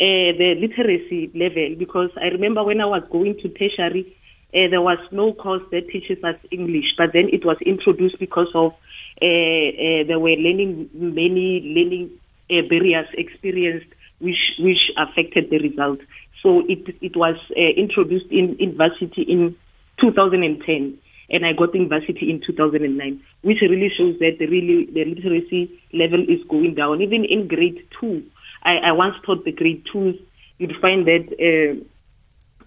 uh, 0.00 0.32
the 0.38 0.54
literacy 0.56 1.30
level 1.34 1.76
because 1.78 2.10
I 2.16 2.28
remember 2.28 2.64
when 2.64 2.80
I 2.80 2.86
was 2.86 3.02
going 3.12 3.36
to 3.42 3.48
tertiary, 3.50 4.16
uh, 4.54 4.70
there 4.70 4.80
was 4.80 4.98
no 5.12 5.34
course 5.34 5.62
that 5.70 5.88
teaches 5.92 6.24
us 6.24 6.36
English, 6.50 6.96
but 6.96 7.10
then 7.12 7.28
it 7.30 7.44
was 7.44 7.58
introduced 7.66 8.18
because 8.18 8.48
of 8.54 8.72
uh, 8.72 10.06
there 10.08 10.18
were 10.18 10.30
learning 10.40 10.88
many 10.94 11.60
learning 11.76 12.10
barriers 12.48 13.08
experienced, 13.12 13.92
which 14.20 14.56
which 14.58 14.90
affected 14.96 15.50
the 15.50 15.58
result. 15.58 15.98
So 16.42 16.62
it 16.66 16.96
it 17.02 17.14
was 17.14 17.36
introduced 17.76 18.30
in 18.30 18.56
university 18.58 19.22
in 19.22 19.54
2010 20.00 20.98
and 21.30 21.44
I 21.44 21.52
got 21.52 21.74
university 21.74 22.30
in 22.30 22.40
2009, 22.44 23.20
which 23.42 23.58
really 23.60 23.90
shows 23.96 24.18
that 24.20 24.36
the 24.38 24.46
really 24.46 24.86
the 24.86 25.04
literacy 25.04 25.70
level 25.92 26.22
is 26.22 26.40
going 26.48 26.74
down. 26.74 27.02
Even 27.02 27.24
in 27.24 27.48
grade 27.48 27.86
two, 28.00 28.24
I, 28.62 28.76
I 28.88 28.92
once 28.92 29.14
taught 29.24 29.44
the 29.44 29.52
grade 29.52 29.84
twos, 29.92 30.16
you'd 30.58 30.76
find 30.80 31.06
that 31.06 31.28
uh, 31.38 31.80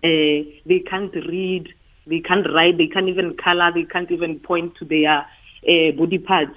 uh, 0.03 0.51
they 0.65 0.79
can't 0.79 1.13
read, 1.13 1.67
they 2.05 2.19
can't 2.19 2.45
write, 2.53 2.77
they 2.77 2.87
can't 2.87 3.09
even 3.09 3.35
color, 3.43 3.71
they 3.73 3.83
can't 3.83 4.11
even 4.11 4.39
point 4.39 4.75
to 4.77 4.85
their 4.85 5.19
uh, 5.19 5.91
body 5.97 6.19
parts. 6.19 6.55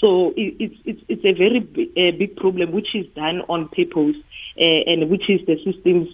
So 0.00 0.34
it, 0.36 0.56
it's 0.60 0.76
it's 0.84 1.02
it's 1.08 1.24
a 1.24 1.32
very 1.32 1.60
big, 1.60 1.94
big 2.18 2.36
problem 2.36 2.72
which 2.72 2.94
is 2.94 3.06
done 3.14 3.40
on 3.48 3.68
purpose, 3.68 4.16
uh, 4.60 4.82
and 4.86 5.08
which 5.10 5.30
is 5.30 5.40
the 5.46 5.56
system's 5.64 6.08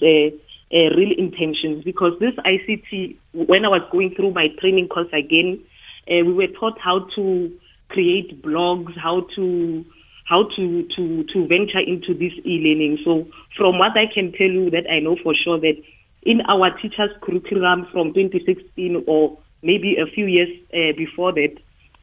uh, 0.73 0.95
real 0.97 1.13
intentions 1.17 1.85
because 1.85 2.19
this 2.19 2.35
ICT, 2.35 3.17
when 3.35 3.65
I 3.65 3.69
was 3.69 3.83
going 3.93 4.15
through 4.15 4.33
my 4.33 4.49
training 4.59 4.89
course 4.89 5.13
again, 5.13 5.63
uh, 6.11 6.25
we 6.25 6.33
were 6.33 6.49
taught 6.49 6.79
how 6.81 7.07
to 7.17 7.53
create 7.89 8.43
blogs, 8.43 8.97
how 8.97 9.27
to 9.37 9.85
how 10.25 10.49
to 10.57 10.89
to 10.97 11.25
to 11.25 11.47
venture 11.47 11.81
into 11.81 12.15
this 12.15 12.33
e-learning. 12.45 12.99
So 13.05 13.27
from 13.57 13.79
what 13.79 13.93
I 13.97 14.07
can 14.13 14.33
tell 14.33 14.49
you, 14.49 14.71
that 14.71 14.85
I 14.91 15.01
know 15.01 15.17
for 15.23 15.35
sure 15.35 15.61
that 15.61 15.77
in 16.23 16.41
our 16.49 16.71
teachers' 16.81 17.11
curriculum 17.21 17.87
from 17.93 18.15
2016 18.15 19.05
or 19.07 19.39
maybe 19.63 19.97
a 19.97 20.07
few 20.07 20.27
years 20.27 20.49
uh, 20.73 20.97
before 20.97 21.33
that, 21.33 21.55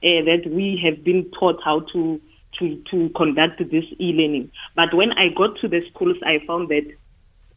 uh, 0.04 0.22
that 0.26 0.44
we 0.46 0.80
have 0.84 1.04
been 1.04 1.30
taught 1.40 1.60
how 1.64 1.82
to 1.94 2.22
to 2.60 2.84
to 2.92 3.10
conduct 3.16 3.60
this 3.60 3.86
e-learning. 4.00 4.52
But 4.76 4.94
when 4.94 5.12
I 5.14 5.30
got 5.36 5.58
to 5.62 5.68
the 5.68 5.82
schools, 5.92 6.18
I 6.26 6.46
found 6.46 6.70
that 6.70 6.86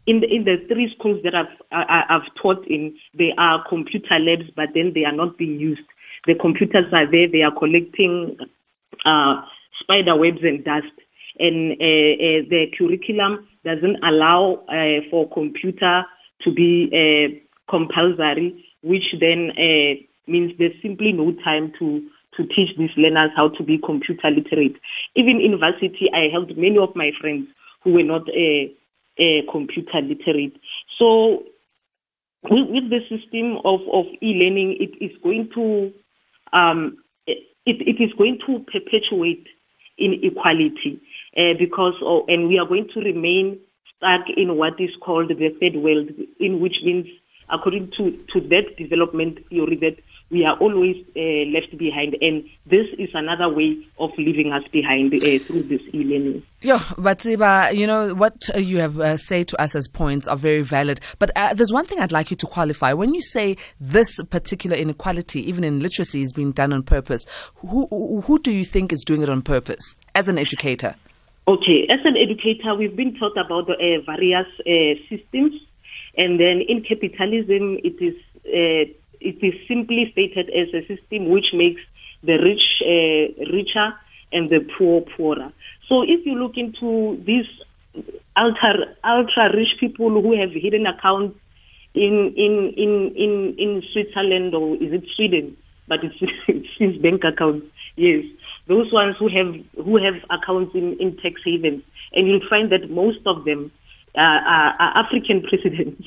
in 0.06 0.20
the, 0.20 0.26
in 0.26 0.44
the 0.44 0.56
three 0.68 0.92
schools 0.98 1.20
that 1.24 1.34
I've, 1.34 1.54
I, 1.70 2.02
I've 2.08 2.34
taught 2.40 2.66
in, 2.66 2.96
there 3.14 3.34
are 3.38 3.64
computer 3.68 4.18
labs, 4.18 4.50
but 4.56 4.70
then 4.74 4.92
they 4.94 5.04
are 5.04 5.14
not 5.14 5.38
being 5.38 5.58
used. 5.58 5.82
The 6.26 6.34
computers 6.34 6.86
are 6.92 7.10
there, 7.10 7.28
they 7.30 7.42
are 7.42 7.56
collecting 7.56 8.36
uh, 9.04 9.42
spider 9.80 10.16
webs 10.16 10.42
and 10.42 10.64
dust. 10.64 10.92
And 11.38 11.72
uh, 11.72 11.74
uh, 11.74 12.42
the 12.50 12.66
curriculum 12.76 13.48
doesn't 13.64 14.02
allow 14.04 14.64
uh, 14.68 15.06
for 15.10 15.30
computer 15.30 16.02
to 16.42 16.52
be 16.52 16.90
uh, 16.92 17.70
compulsory, 17.70 18.64
which 18.82 19.14
then 19.18 19.50
uh, 19.56 20.02
means 20.26 20.52
there's 20.58 20.74
simply 20.82 21.12
no 21.12 21.32
time 21.44 21.72
to 21.78 22.02
to 22.36 22.44
teach 22.44 22.70
these 22.78 22.90
learners 22.96 23.30
how 23.36 23.50
to 23.50 23.62
be 23.62 23.76
computer 23.76 24.30
literate. 24.30 24.76
Even 25.14 25.36
in 25.36 25.52
university, 25.52 26.08
I 26.14 26.32
helped 26.32 26.56
many 26.56 26.78
of 26.78 26.96
my 26.96 27.10
friends 27.20 27.46
who 27.84 27.92
were 27.92 28.02
not 28.02 28.22
uh, 28.22 28.72
uh, 29.18 29.50
computer 29.50 30.00
literate. 30.00 30.56
So 30.98 31.44
with, 32.44 32.68
with, 32.70 32.90
the 32.90 33.00
system 33.08 33.58
of, 33.64 33.80
of 33.92 34.06
e-learning, 34.20 34.76
it 34.80 35.04
is 35.04 35.16
going 35.22 35.50
to 35.54 35.92
um, 36.52 36.98
it, 37.66 37.78
it 37.86 38.02
is 38.02 38.12
going 38.18 38.38
to 38.46 38.58
perpetuate 38.70 39.46
inequality 39.98 41.00
uh, 41.36 41.54
because 41.58 41.94
of, 42.04 42.22
and 42.28 42.48
we 42.48 42.58
are 42.58 42.66
going 42.66 42.88
to 42.94 43.00
remain 43.00 43.58
stuck 43.96 44.26
in 44.36 44.56
what 44.56 44.80
is 44.80 44.90
called 45.00 45.28
the 45.28 45.56
third 45.60 45.76
world, 45.76 46.10
in 46.40 46.60
which 46.60 46.76
means 46.84 47.06
according 47.50 47.90
to, 47.96 48.12
to 48.32 48.40
that 48.48 48.76
development 48.78 49.38
theory 49.48 49.76
that 49.76 49.96
we 50.32 50.46
are 50.46 50.56
always 50.56 50.96
uh, 51.14 51.44
left 51.52 51.76
behind. 51.76 52.16
And 52.22 52.42
this 52.64 52.86
is 52.98 53.10
another 53.12 53.50
way 53.50 53.76
of 53.98 54.10
leaving 54.16 54.50
us 54.50 54.62
behind 54.72 55.12
uh, 55.14 55.38
through 55.44 55.64
this 55.64 55.82
e-learning. 55.92 56.42
Yeah, 56.62 56.82
but 56.96 57.20
Ziba, 57.20 57.70
you 57.74 57.86
know, 57.86 58.14
what 58.14 58.48
you 58.56 58.78
have 58.78 58.98
uh, 58.98 59.18
said 59.18 59.48
to 59.48 59.60
us 59.60 59.74
as 59.74 59.88
points 59.88 60.26
are 60.26 60.36
very 60.36 60.62
valid. 60.62 61.00
But 61.18 61.32
uh, 61.36 61.52
there's 61.52 61.72
one 61.72 61.84
thing 61.84 62.00
I'd 62.00 62.12
like 62.12 62.30
you 62.30 62.36
to 62.38 62.46
qualify. 62.46 62.94
When 62.94 63.12
you 63.12 63.20
say 63.20 63.58
this 63.78 64.20
particular 64.30 64.74
inequality, 64.74 65.46
even 65.46 65.64
in 65.64 65.80
literacy, 65.80 66.22
is 66.22 66.32
being 66.32 66.52
done 66.52 66.72
on 66.72 66.82
purpose, 66.82 67.26
who, 67.56 67.86
who 68.22 68.38
do 68.38 68.52
you 68.52 68.64
think 68.64 68.92
is 68.92 69.04
doing 69.04 69.20
it 69.20 69.28
on 69.28 69.42
purpose 69.42 69.96
as 70.14 70.28
an 70.28 70.38
educator? 70.38 70.94
Okay, 71.46 71.86
as 71.90 71.98
an 72.04 72.16
educator, 72.16 72.74
we've 72.74 72.96
been 72.96 73.14
taught 73.16 73.36
about 73.36 73.66
the 73.66 73.74
uh, 73.74 74.00
various 74.06 74.46
uh, 74.60 74.98
systems. 75.10 75.60
And 76.16 76.40
then 76.40 76.62
in 76.66 76.82
capitalism, 76.82 77.78
it 77.82 78.00
is 78.00 78.14
it 79.24 79.44
is 79.44 79.54
simply 79.66 80.08
stated 80.12 80.50
as 80.50 80.68
a 80.74 80.86
system 80.86 81.28
which 81.28 81.46
makes 81.54 81.80
the 82.22 82.38
rich 82.38 82.64
uh, 82.82 83.52
richer 83.52 83.94
and 84.32 84.50
the 84.50 84.60
poor 84.76 85.02
poorer. 85.16 85.52
So 85.88 86.02
if 86.02 86.24
you 86.24 86.34
look 86.34 86.56
into 86.56 87.22
these 87.24 87.46
ultra 88.36 88.94
ultra 89.04 89.54
rich 89.54 89.76
people 89.78 90.10
who 90.10 90.38
have 90.38 90.50
hidden 90.52 90.86
accounts 90.86 91.38
in 91.94 92.32
in 92.36 92.72
in 92.76 93.12
in 93.16 93.54
in 93.58 93.82
Switzerland 93.92 94.54
or 94.54 94.76
is 94.76 94.92
it 94.92 95.04
Sweden? 95.16 95.56
But 95.88 96.00
it's 96.02 96.16
it's 96.80 97.02
bank 97.02 97.24
accounts. 97.24 97.66
Yes, 97.96 98.24
those 98.68 98.92
ones 98.92 99.16
who 99.18 99.28
have 99.28 99.54
who 99.84 99.96
have 99.96 100.14
accounts 100.30 100.74
in 100.74 100.96
in 100.98 101.16
tax 101.16 101.40
havens, 101.44 101.82
and 102.12 102.26
you'll 102.26 102.48
find 102.48 102.70
that 102.72 102.90
most 102.90 103.20
of 103.26 103.44
them 103.44 103.70
uh, 104.16 104.20
are, 104.20 104.74
are 104.78 105.04
African 105.04 105.42
presidents 105.48 106.06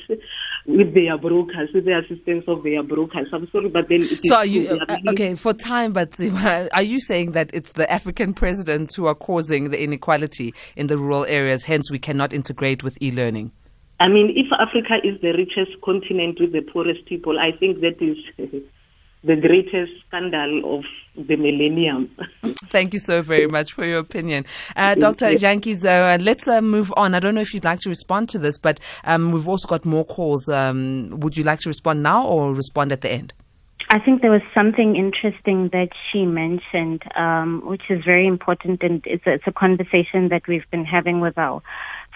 with 0.66 0.94
their 0.94 1.16
brokers, 1.16 1.70
with 1.72 1.84
the 1.84 1.98
assistance 1.98 2.44
of 2.48 2.62
their 2.62 2.82
brokers. 2.82 3.28
I'm 3.32 3.48
sorry, 3.50 3.68
but 3.68 3.88
then 3.88 4.02
so 4.24 4.36
are 4.36 4.46
you 4.46 4.68
uh, 4.88 4.98
okay 5.08 5.34
for 5.34 5.52
time? 5.52 5.92
But 5.92 6.18
are 6.72 6.82
you 6.82 7.00
saying 7.00 7.32
that 7.32 7.50
it's 7.52 7.72
the 7.72 7.90
African 7.90 8.34
presidents 8.34 8.94
who 8.94 9.06
are 9.06 9.14
causing 9.14 9.70
the 9.70 9.82
inequality 9.82 10.54
in 10.76 10.88
the 10.88 10.98
rural 10.98 11.24
areas? 11.26 11.64
Hence, 11.64 11.90
we 11.90 11.98
cannot 11.98 12.32
integrate 12.32 12.82
with 12.82 13.00
e-learning. 13.00 13.52
I 13.98 14.08
mean, 14.08 14.32
if 14.36 14.52
Africa 14.52 14.96
is 15.02 15.20
the 15.22 15.32
richest 15.32 15.80
continent 15.82 16.38
with 16.38 16.52
the 16.52 16.60
poorest 16.60 17.06
people, 17.06 17.38
I 17.38 17.56
think 17.56 17.80
that 17.80 18.02
is 18.02 18.62
the 19.26 19.36
greatest 19.36 19.92
scandal 20.06 20.78
of 20.78 20.84
the 21.26 21.36
millennium. 21.36 22.10
Thank 22.44 22.92
you 22.92 23.00
so 23.00 23.22
very 23.22 23.46
much 23.46 23.72
for 23.72 23.84
your 23.84 23.98
opinion. 23.98 24.44
Uh, 24.76 24.94
Dr. 24.94 25.26
Jantjies, 25.30 25.84
uh, 25.84 26.22
let's 26.22 26.46
uh, 26.46 26.60
move 26.60 26.92
on. 26.96 27.14
I 27.14 27.20
don't 27.20 27.34
know 27.34 27.40
if 27.40 27.52
you'd 27.52 27.64
like 27.64 27.80
to 27.80 27.88
respond 27.88 28.28
to 28.30 28.38
this, 28.38 28.58
but 28.58 28.78
um, 29.04 29.32
we've 29.32 29.48
also 29.48 29.66
got 29.66 29.84
more 29.84 30.04
calls. 30.04 30.48
Um, 30.48 31.10
would 31.20 31.36
you 31.36 31.44
like 31.44 31.60
to 31.60 31.68
respond 31.68 32.02
now 32.02 32.26
or 32.26 32.54
respond 32.54 32.92
at 32.92 33.00
the 33.00 33.10
end? 33.10 33.34
I 33.88 34.00
think 34.00 34.20
there 34.20 34.32
was 34.32 34.42
something 34.52 34.96
interesting 34.96 35.68
that 35.72 35.90
she 36.10 36.26
mentioned, 36.26 37.02
um, 37.14 37.62
which 37.64 37.82
is 37.88 38.04
very 38.04 38.26
important, 38.26 38.82
and 38.82 39.00
it's 39.06 39.24
a, 39.26 39.34
it's 39.34 39.46
a 39.46 39.52
conversation 39.52 40.28
that 40.30 40.42
we've 40.48 40.68
been 40.72 40.84
having 40.84 41.20
with 41.20 41.38
our 41.38 41.62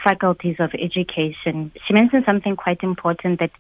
faculties 0.02 0.56
of 0.58 0.70
education. 0.74 1.72
She 1.86 1.92
mentioned 1.94 2.24
something 2.26 2.56
quite 2.56 2.82
important 2.82 3.40
that 3.40 3.50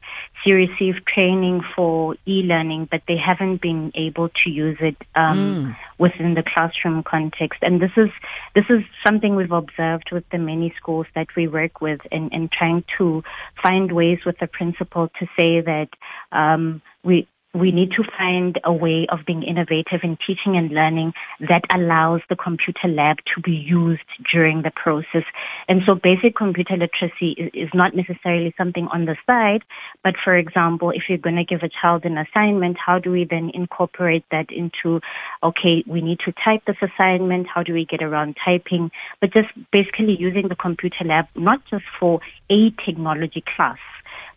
she 0.42 0.52
received 0.52 1.06
training 1.06 1.60
for 1.74 2.16
e-learning, 2.26 2.88
but 2.90 3.02
they 3.06 3.16
haven't 3.16 3.60
been 3.60 3.92
able 3.94 4.28
to 4.44 4.50
use 4.50 4.78
it 4.80 4.96
um, 5.14 5.38
mm. 5.38 5.76
within 5.98 6.34
the 6.34 6.42
classroom 6.42 7.02
context. 7.02 7.60
And 7.62 7.80
this 7.80 7.92
is 7.96 8.10
this 8.54 8.64
is 8.70 8.80
something 9.04 9.36
we've 9.36 9.52
observed 9.52 10.10
with 10.12 10.24
the 10.30 10.38
many 10.38 10.72
schools 10.76 11.06
that 11.14 11.28
we 11.36 11.48
work 11.48 11.80
with, 11.80 12.00
in, 12.10 12.30
in 12.32 12.48
trying 12.56 12.84
to 12.98 13.22
find 13.62 13.92
ways 13.92 14.18
with 14.24 14.38
the 14.38 14.46
principal 14.46 15.08
to 15.18 15.26
say 15.36 15.60
that 15.60 15.88
um, 16.32 16.82
we 17.02 17.28
we 17.52 17.72
need 17.72 17.90
to 17.90 18.04
find 18.16 18.60
a 18.64 18.72
way 18.72 19.06
of 19.10 19.20
being 19.26 19.42
innovative 19.42 20.00
in 20.04 20.16
teaching 20.24 20.56
and 20.56 20.70
learning 20.70 21.12
that 21.40 21.62
allows 21.74 22.20
the 22.28 22.36
computer 22.36 22.86
lab 22.86 23.16
to 23.34 23.40
be 23.42 23.50
used 23.50 24.06
during 24.32 24.62
the 24.62 24.70
process. 24.70 25.24
And 25.68 25.82
so 25.84 25.96
basic 25.96 26.36
computer 26.36 26.76
literacy 26.76 27.50
is, 27.52 27.68
not 27.72 27.94
necessarily 27.94 28.52
something 28.58 28.88
on 28.92 29.06
the 29.06 29.16
side, 29.26 29.62
but 30.02 30.14
for 30.22 30.36
example, 30.36 30.90
if 30.90 31.04
you're 31.08 31.18
going 31.18 31.36
to 31.36 31.44
give 31.44 31.62
a 31.62 31.68
child 31.68 32.04
an 32.04 32.18
assignment, 32.18 32.76
how 32.84 32.98
do 32.98 33.10
we 33.10 33.24
then 33.28 33.50
incorporate 33.54 34.24
that 34.30 34.46
into, 34.50 35.00
okay, 35.42 35.84
we 35.86 36.00
need 36.00 36.18
to 36.24 36.32
type 36.44 36.62
this 36.66 36.76
assignment, 36.82 37.46
how 37.46 37.62
do 37.62 37.72
we 37.72 37.84
get 37.84 38.02
around 38.02 38.36
typing, 38.44 38.90
but 39.20 39.32
just 39.32 39.48
basically 39.72 40.16
using 40.18 40.48
the 40.48 40.56
computer 40.56 41.04
lab, 41.04 41.26
not 41.36 41.60
just 41.70 41.84
for 41.98 42.20
a 42.50 42.70
technology 42.84 43.42
class, 43.56 43.78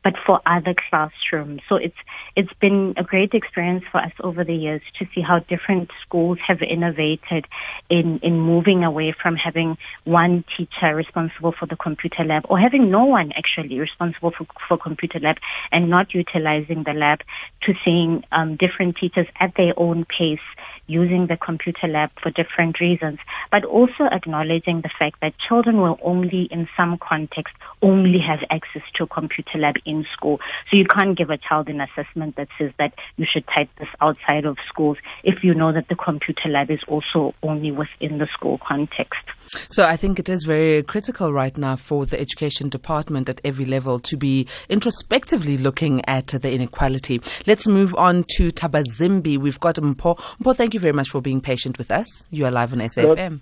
but 0.04 0.14
for 0.26 0.42
other 0.46 0.76
classrooms. 0.90 1.62
So 1.68 1.76
it's 1.76 1.96
it's 2.36 2.54
been 2.60 2.94
a 2.98 3.04
great 3.04 3.34
experience 3.34 3.84
for 3.92 4.00
us 4.00 4.12
over 4.22 4.44
the 4.44 4.56
years 4.56 4.82
to 5.00 5.06
see 5.14 5.22
how 5.22 5.40
different 5.40 5.90
schools 6.06 6.40
have 6.48 6.62
innovated 6.62 7.46
in 7.90 8.20
in 8.22 8.40
moving 8.40 8.84
away 8.84 9.16
from 9.22 9.36
having 9.36 9.78
one 10.04 10.44
teacher 10.58 10.96
responsible 10.96 11.54
for 11.58 11.66
the 11.66 11.76
computer 11.76 12.24
lab 12.24 12.44
or 12.50 12.60
having 12.60 12.92
no 12.92 13.06
one 13.06 13.32
actually 13.36 13.80
responsible 13.80 14.32
for 14.32 14.46
for 14.68 14.78
computer 14.78 15.20
lab 15.20 15.38
and 15.72 15.90
not 15.90 16.14
utilizing 16.14 16.84
the 16.84 16.94
lab 16.94 17.20
to 17.62 17.74
seeing 17.86 18.24
um, 18.32 18.58
different 18.58 18.98
teachers 18.98 19.28
at 19.40 19.54
their 19.56 19.74
own 19.78 20.06
pace 20.06 20.40
using 20.88 21.28
the 21.28 21.38
computer 21.38 21.88
lab 21.88 22.10
for 22.22 22.30
different 22.32 22.80
reasons, 22.80 23.20
but 23.52 23.66
also 23.66 24.06
acknowledging 24.12 24.82
the 24.82 24.90
fact 24.98 25.18
that 25.22 25.34
children 25.48 25.78
will 25.78 26.00
only, 26.04 26.48
in 26.52 26.68
some 26.76 26.98
context, 26.98 27.54
only 27.82 28.20
have 28.20 28.40
access 28.50 28.82
to 28.96 29.04
a 29.04 29.08
computer 29.08 29.58
lab 29.58 29.76
in 29.86 30.06
school. 30.14 30.40
So 30.70 30.78
you 30.78 30.86
can't 30.86 31.18
give 31.18 31.30
a 31.30 31.38
child 31.38 31.70
an 31.70 31.82
assessment 31.82 32.36
that 32.36 32.48
says 32.58 32.72
that 32.80 32.94
you 33.18 33.26
should 33.32 33.46
type 33.48 33.70
this 33.80 33.90
outside 34.02 34.46
of 34.46 34.58
schools 34.68 34.98
if 35.24 35.44
you 35.44 35.54
know 35.54 35.72
that 35.74 35.88
the 35.90 35.96
computer 35.96 36.50
lab 36.50 36.72
is 36.72 36.80
also 36.88 37.34
only 37.44 37.72
within 37.72 38.18
the 38.18 38.28
school 38.34 38.60
context. 38.66 39.24
So 39.70 39.86
I 39.86 39.96
think 39.96 40.20
it 40.20 40.30
is 40.30 40.44
very 40.44 40.84
critical 40.84 41.34
right 41.34 41.58
now 41.58 41.76
for 41.76 42.06
the 42.06 42.20
education 42.20 42.70
department 42.70 43.30
at 43.30 43.42
every 43.44 43.66
level 43.66 44.00
to 44.00 44.18
be 44.18 44.48
introspectively 44.70 45.58
looking 45.58 46.04
at 46.06 46.28
the 46.28 46.52
inequality. 46.52 47.22
Let's 47.46 47.68
move 47.68 47.94
on 47.96 48.24
to 48.38 48.52
Thabazimbi. 48.52 49.38
We've 49.38 49.60
got 49.60 49.76
Mpho. 49.76 50.18
Mpho, 50.18 50.56
thank 50.56 50.73
you 50.74 50.80
very 50.80 50.94
much 50.94 51.10
for 51.10 51.22
being 51.22 51.42
patient 51.42 51.78
with 51.78 51.92
us. 51.92 52.28
You 52.32 52.46
are 52.46 52.52
live 52.52 52.74
on 52.74 52.80
SAFM. 52.80 53.40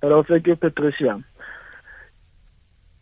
Hello, 0.00 0.22
thank 0.22 0.46
you, 0.46 0.56
Patricia. 0.56 1.24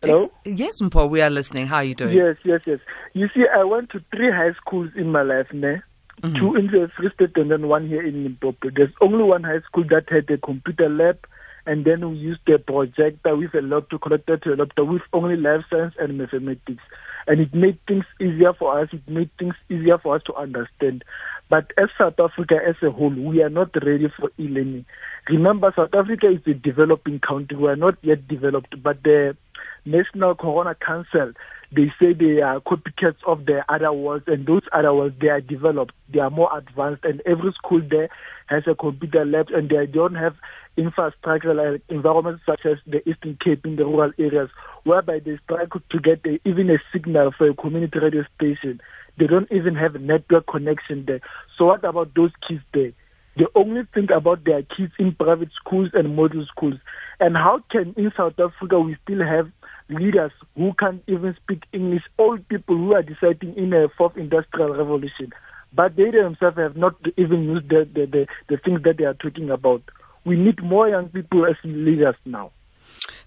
Hello? 0.01 0.31
Yes, 0.45 0.81
Mpho, 0.81 1.09
we 1.09 1.21
are 1.21 1.29
listening. 1.29 1.67
How 1.67 1.77
are 1.77 1.83
you 1.83 1.95
doing? 1.95 2.15
Yes, 2.15 2.37
yes, 2.43 2.61
yes. 2.65 2.79
You 3.13 3.27
see, 3.33 3.45
I 3.55 3.63
went 3.63 3.89
to 3.91 4.03
three 4.15 4.31
high 4.31 4.53
schools 4.53 4.91
in 4.95 5.11
my 5.11 5.23
life, 5.23 5.47
ne? 5.51 5.81
Mm-hmm. 6.21 6.35
Two 6.35 6.55
in 6.55 6.67
the 6.67 6.89
Free 6.95 7.09
State 7.13 7.37
and 7.37 7.51
then 7.51 7.67
one 7.67 7.87
here 7.87 8.01
in 8.01 8.23
Limpopo. 8.23 8.69
There's 8.75 8.93
only 9.01 9.23
one 9.23 9.43
high 9.43 9.61
school 9.61 9.83
that 9.89 10.09
had 10.09 10.29
a 10.31 10.37
computer 10.37 10.89
lab 10.89 11.19
and 11.67 11.83
then 11.83 12.09
we 12.09 12.15
used 12.15 12.47
a 12.49 12.57
projector 12.57 13.35
with 13.35 13.53
a 13.53 13.61
laptop 13.61 14.01
connected 14.01 14.41
to 14.43 14.53
a 14.53 14.55
laptop 14.55 14.87
with 14.87 15.01
only 15.13 15.35
life 15.35 15.65
science 15.69 15.93
and 15.99 16.17
mathematics. 16.17 16.81
And 17.27 17.41
it 17.41 17.53
made 17.53 17.77
things 17.87 18.05
easier 18.21 18.53
for 18.53 18.79
us, 18.79 18.89
it 18.93 19.07
made 19.07 19.29
things 19.37 19.53
easier 19.69 19.97
for 19.97 20.15
us 20.15 20.23
to 20.27 20.33
understand. 20.35 21.03
But 21.49 21.71
as 21.77 21.89
South 21.97 22.19
Africa 22.19 22.55
as 22.67 22.75
a 22.83 22.91
whole, 22.91 23.09
we 23.09 23.41
are 23.41 23.49
not 23.49 23.69
ready 23.75 24.11
for 24.19 24.29
e-learning. 24.37 24.85
Remember, 25.29 25.71
South 25.75 25.93
Africa 25.93 26.29
is 26.29 26.41
a 26.45 26.53
developing 26.53 27.19
country. 27.19 27.57
We 27.57 27.69
are 27.69 27.75
not 27.75 27.95
yet 28.01 28.27
developed, 28.27 28.81
but 28.83 29.03
the 29.03 29.37
National 29.85 30.35
Corona 30.35 30.75
Council, 30.75 31.31
they 31.71 31.91
say 31.99 32.13
they 32.13 32.41
are 32.41 32.59
copycats 32.59 33.17
of 33.25 33.45
the 33.45 33.63
other 33.69 33.93
worlds, 33.93 34.25
and 34.27 34.45
those 34.45 34.63
other 34.73 34.93
worlds, 34.93 35.15
they 35.21 35.29
are 35.29 35.41
developed, 35.41 35.93
they 36.13 36.19
are 36.19 36.29
more 36.29 36.49
advanced, 36.57 37.05
and 37.05 37.21
every 37.25 37.53
school 37.53 37.81
there 37.89 38.09
has 38.47 38.63
a 38.67 38.75
computer 38.75 39.25
lab, 39.25 39.47
and 39.49 39.69
they 39.69 39.85
don't 39.85 40.15
have 40.15 40.35
infrastructure 40.75 41.53
like 41.53 41.81
environments 41.89 42.43
such 42.45 42.65
as 42.65 42.77
the 42.85 43.07
Eastern 43.09 43.37
Cape 43.43 43.65
in 43.65 43.77
the 43.77 43.85
rural 43.85 44.11
areas, 44.19 44.49
whereby 44.83 45.19
they 45.19 45.37
struggle 45.43 45.81
to 45.89 45.99
get 45.99 46.25
a, 46.25 46.39
even 46.47 46.69
a 46.69 46.77
signal 46.91 47.31
for 47.37 47.49
a 47.49 47.53
community 47.53 47.99
radio 47.99 48.23
station. 48.35 48.79
They 49.17 49.27
don't 49.27 49.51
even 49.51 49.75
have 49.75 49.95
a 49.95 49.99
network 49.99 50.47
connection 50.47 51.05
there. 51.07 51.21
So 51.57 51.65
what 51.65 51.83
about 51.83 52.13
those 52.15 52.31
kids 52.47 52.61
there? 52.73 52.91
They 53.37 53.45
only 53.55 53.81
think 53.93 54.09
about 54.09 54.45
their 54.45 54.63
kids 54.63 54.93
in 54.97 55.13
private 55.13 55.49
schools 55.55 55.89
and 55.93 56.15
model 56.15 56.45
schools. 56.47 56.75
And 57.19 57.35
how 57.35 57.63
can 57.69 57.93
in 57.95 58.11
South 58.17 58.39
Africa 58.39 58.79
we 58.79 58.97
still 59.03 59.23
have 59.23 59.51
leaders 59.89 60.31
who 60.55 60.73
can't 60.79 61.03
even 61.07 61.35
speak 61.43 61.63
English, 61.71 62.03
old 62.17 62.47
people 62.47 62.75
who 62.75 62.93
are 62.93 63.03
deciding 63.03 63.55
in 63.55 63.73
a 63.73 63.87
fourth 63.97 64.17
industrial 64.17 64.73
revolution, 64.73 65.31
but 65.73 65.95
they 65.95 66.11
themselves 66.11 66.57
have 66.57 66.75
not 66.75 66.95
even 67.17 67.43
used 67.43 67.69
the, 67.69 67.87
the, 67.93 68.05
the, 68.05 68.27
the 68.49 68.57
things 68.57 68.81
that 68.83 68.97
they 68.97 69.05
are 69.05 69.13
talking 69.13 69.49
about. 69.49 69.83
We 70.25 70.35
need 70.35 70.61
more 70.63 70.89
young 70.89 71.09
people 71.09 71.45
as 71.45 71.55
leaders 71.63 72.15
now. 72.25 72.51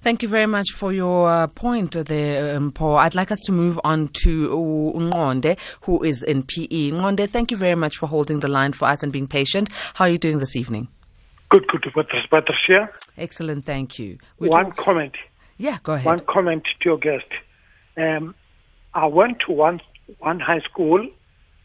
Thank 0.03 0.23
you 0.23 0.29
very 0.29 0.47
much 0.47 0.71
for 0.73 0.93
your 0.93 1.29
uh, 1.29 1.47
point 1.49 1.93
there, 1.93 2.57
um, 2.57 2.73
Paul. 2.73 2.97
I'd 2.97 3.15
like 3.15 3.31
us 3.31 3.39
to 3.45 3.53
move 3.53 3.79
on 3.85 4.09
to 4.23 4.49
Ngonde, 4.49 5.59
who 5.83 6.03
is 6.03 6.23
in 6.23 6.43
PE. 6.43 6.93
Ngonde, 6.93 7.29
thank 7.29 7.51
you 7.51 7.57
very 7.57 7.75
much 7.75 7.97
for 7.97 8.07
holding 8.07 8.41
the 8.41 8.49
line 8.49 8.73
for 8.73 8.87
us 8.87 9.03
and 9.03 9.13
being 9.13 9.27
patient. 9.27 9.69
How 9.95 10.07
are 10.07 10.11
you 10.11 10.19
doing 10.19 10.39
this 10.39 10.57
evening? 10.57 10.89
Good, 11.51 11.67
good, 11.67 11.83
Patricia. 12.31 12.91
Excellent, 13.19 13.65
thank 13.65 13.99
you. 13.99 14.19
We're 14.39 14.49
one 14.49 14.67
talk- 14.67 14.77
comment. 14.77 15.15
Yeah, 15.59 15.79
go 15.83 15.93
ahead. 15.93 16.07
One 16.07 16.21
comment 16.21 16.65
to 16.65 16.89
your 16.89 16.99
guest. 16.99 17.27
Um, 17.97 18.35
I 18.95 19.07
went 19.07 19.41
to 19.47 19.53
one 19.53 19.81
one 20.19 20.41
high 20.41 20.61
school 20.61 21.07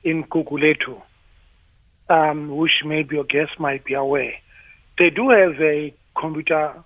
in 0.04 0.24
Gugulethu, 0.26 1.02
um, 2.10 2.56
which 2.58 2.84
maybe 2.86 3.15
your 3.15 3.24
guest 3.24 3.60
might 3.60 3.86
be 3.86 3.94
aware. 3.94 4.34
They 4.98 5.10
do 5.10 5.30
have 5.30 5.60
a 5.62 5.94
computer 6.20 6.84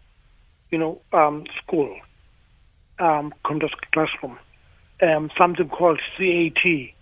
you 0.71 0.77
know, 0.77 1.01
um, 1.13 1.45
school, 1.61 1.95
um, 2.99 3.33
computer 3.45 3.73
classroom, 3.93 4.37
um, 5.01 5.29
something 5.37 5.69
called 5.69 5.99
CAT, 6.17 6.93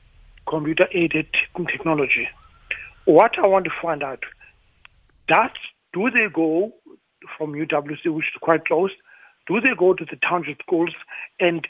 Computer 0.47 0.87
Aided 0.93 1.27
Technology. 1.55 2.27
What 3.05 3.37
I 3.37 3.47
want 3.47 3.65
to 3.65 3.71
find 3.81 4.03
out, 4.03 4.23
that 5.29 5.53
do 5.93 6.09
they 6.09 6.27
go 6.33 6.73
from 7.37 7.53
UWC, 7.53 8.13
which 8.13 8.25
is 8.25 8.39
quite 8.41 8.65
close, 8.65 8.91
do 9.47 9.59
they 9.59 9.75
go 9.77 9.93
to 9.93 10.05
the 10.05 10.17
township 10.17 10.61
schools 10.61 10.93
and 11.39 11.67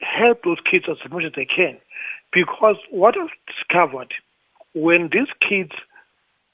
help 0.00 0.42
those 0.44 0.58
kids 0.70 0.84
as 0.88 0.98
much 1.10 1.24
as 1.24 1.32
they 1.34 1.46
can? 1.46 1.78
Because 2.32 2.76
what 2.90 3.14
I've 3.16 3.28
discovered, 3.46 4.12
when 4.74 5.10
these 5.12 5.28
kids 5.48 5.72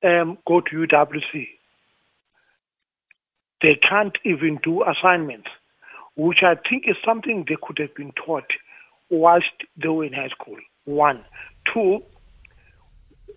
um, 0.03 0.38
go 0.47 0.61
to 0.61 0.87
UWC, 0.87 1.49
they 3.64 3.77
can't 3.77 4.18
even 4.24 4.61
do 4.62 4.85
assignments, 4.85 5.48
which 6.16 6.42
I 6.42 6.55
think 6.68 6.85
is 6.87 6.96
something 7.03 7.46
they 7.48 7.57
could 7.62 7.79
have 7.79 7.94
been 7.94 8.12
taught 8.12 8.50
whilst 9.09 9.46
they 9.83 9.88
were 9.88 10.05
in 10.05 10.12
high 10.12 10.29
school. 10.29 10.59
One. 10.85 11.24
Two, 11.72 12.03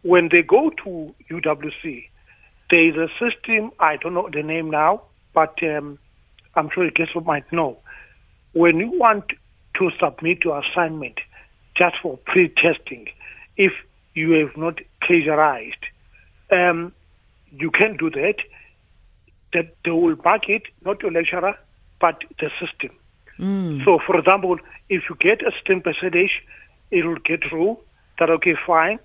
when 0.02 0.28
they 0.30 0.42
go 0.42 0.70
to 0.84 1.16
UWC, 1.32 2.04
there 2.70 2.90
is 2.90 2.96
a 2.98 3.08
system, 3.18 3.72
I 3.80 3.96
don't 3.96 4.14
know 4.14 4.30
the 4.30 4.44
name 4.44 4.70
now, 4.70 5.04
but 5.34 5.56
um, 5.64 5.98
I'm 6.56 6.70
sure 6.76 6.84
you 6.84 6.92
guys 6.92 7.08
might 7.26 7.50
know. 7.54 7.78
When 8.52 8.80
you 8.80 8.92
want 9.00 9.32
to 9.80 9.90
submit 9.98 10.40
your 10.44 10.62
assignment 10.62 11.20
just 11.78 11.96
for 12.02 12.18
pre-testing, 12.26 13.06
if 13.56 13.72
you 14.14 14.32
have 14.32 14.58
not 14.58 14.80
plagiarized, 15.02 15.86
um, 16.52 16.92
you 17.50 17.72
can 17.72 17.96
do 17.96 18.10
that 18.10 18.36
that 19.54 19.76
they 19.84 19.92
will 19.92 20.16
back 20.16 20.50
it, 20.50 20.64
not 20.86 21.02
your 21.02 21.12
lecturer, 21.12 21.56
but 22.00 22.24
the 22.40 22.50
system. 22.60 22.96
Mm. 23.40 23.86
So, 23.86 24.00
for 24.06 24.18
example, 24.18 24.58
if 24.90 25.04
you 25.10 25.16
get 25.20 25.42
a 25.42 25.52
certain 25.60 25.82
percentage, 25.82 26.44
it 26.92 27.06
will 27.06 27.20
get 27.24 27.42
through. 27.50 27.78
That 28.20 28.30
okay, 28.30 28.56
fine. 28.66 29.00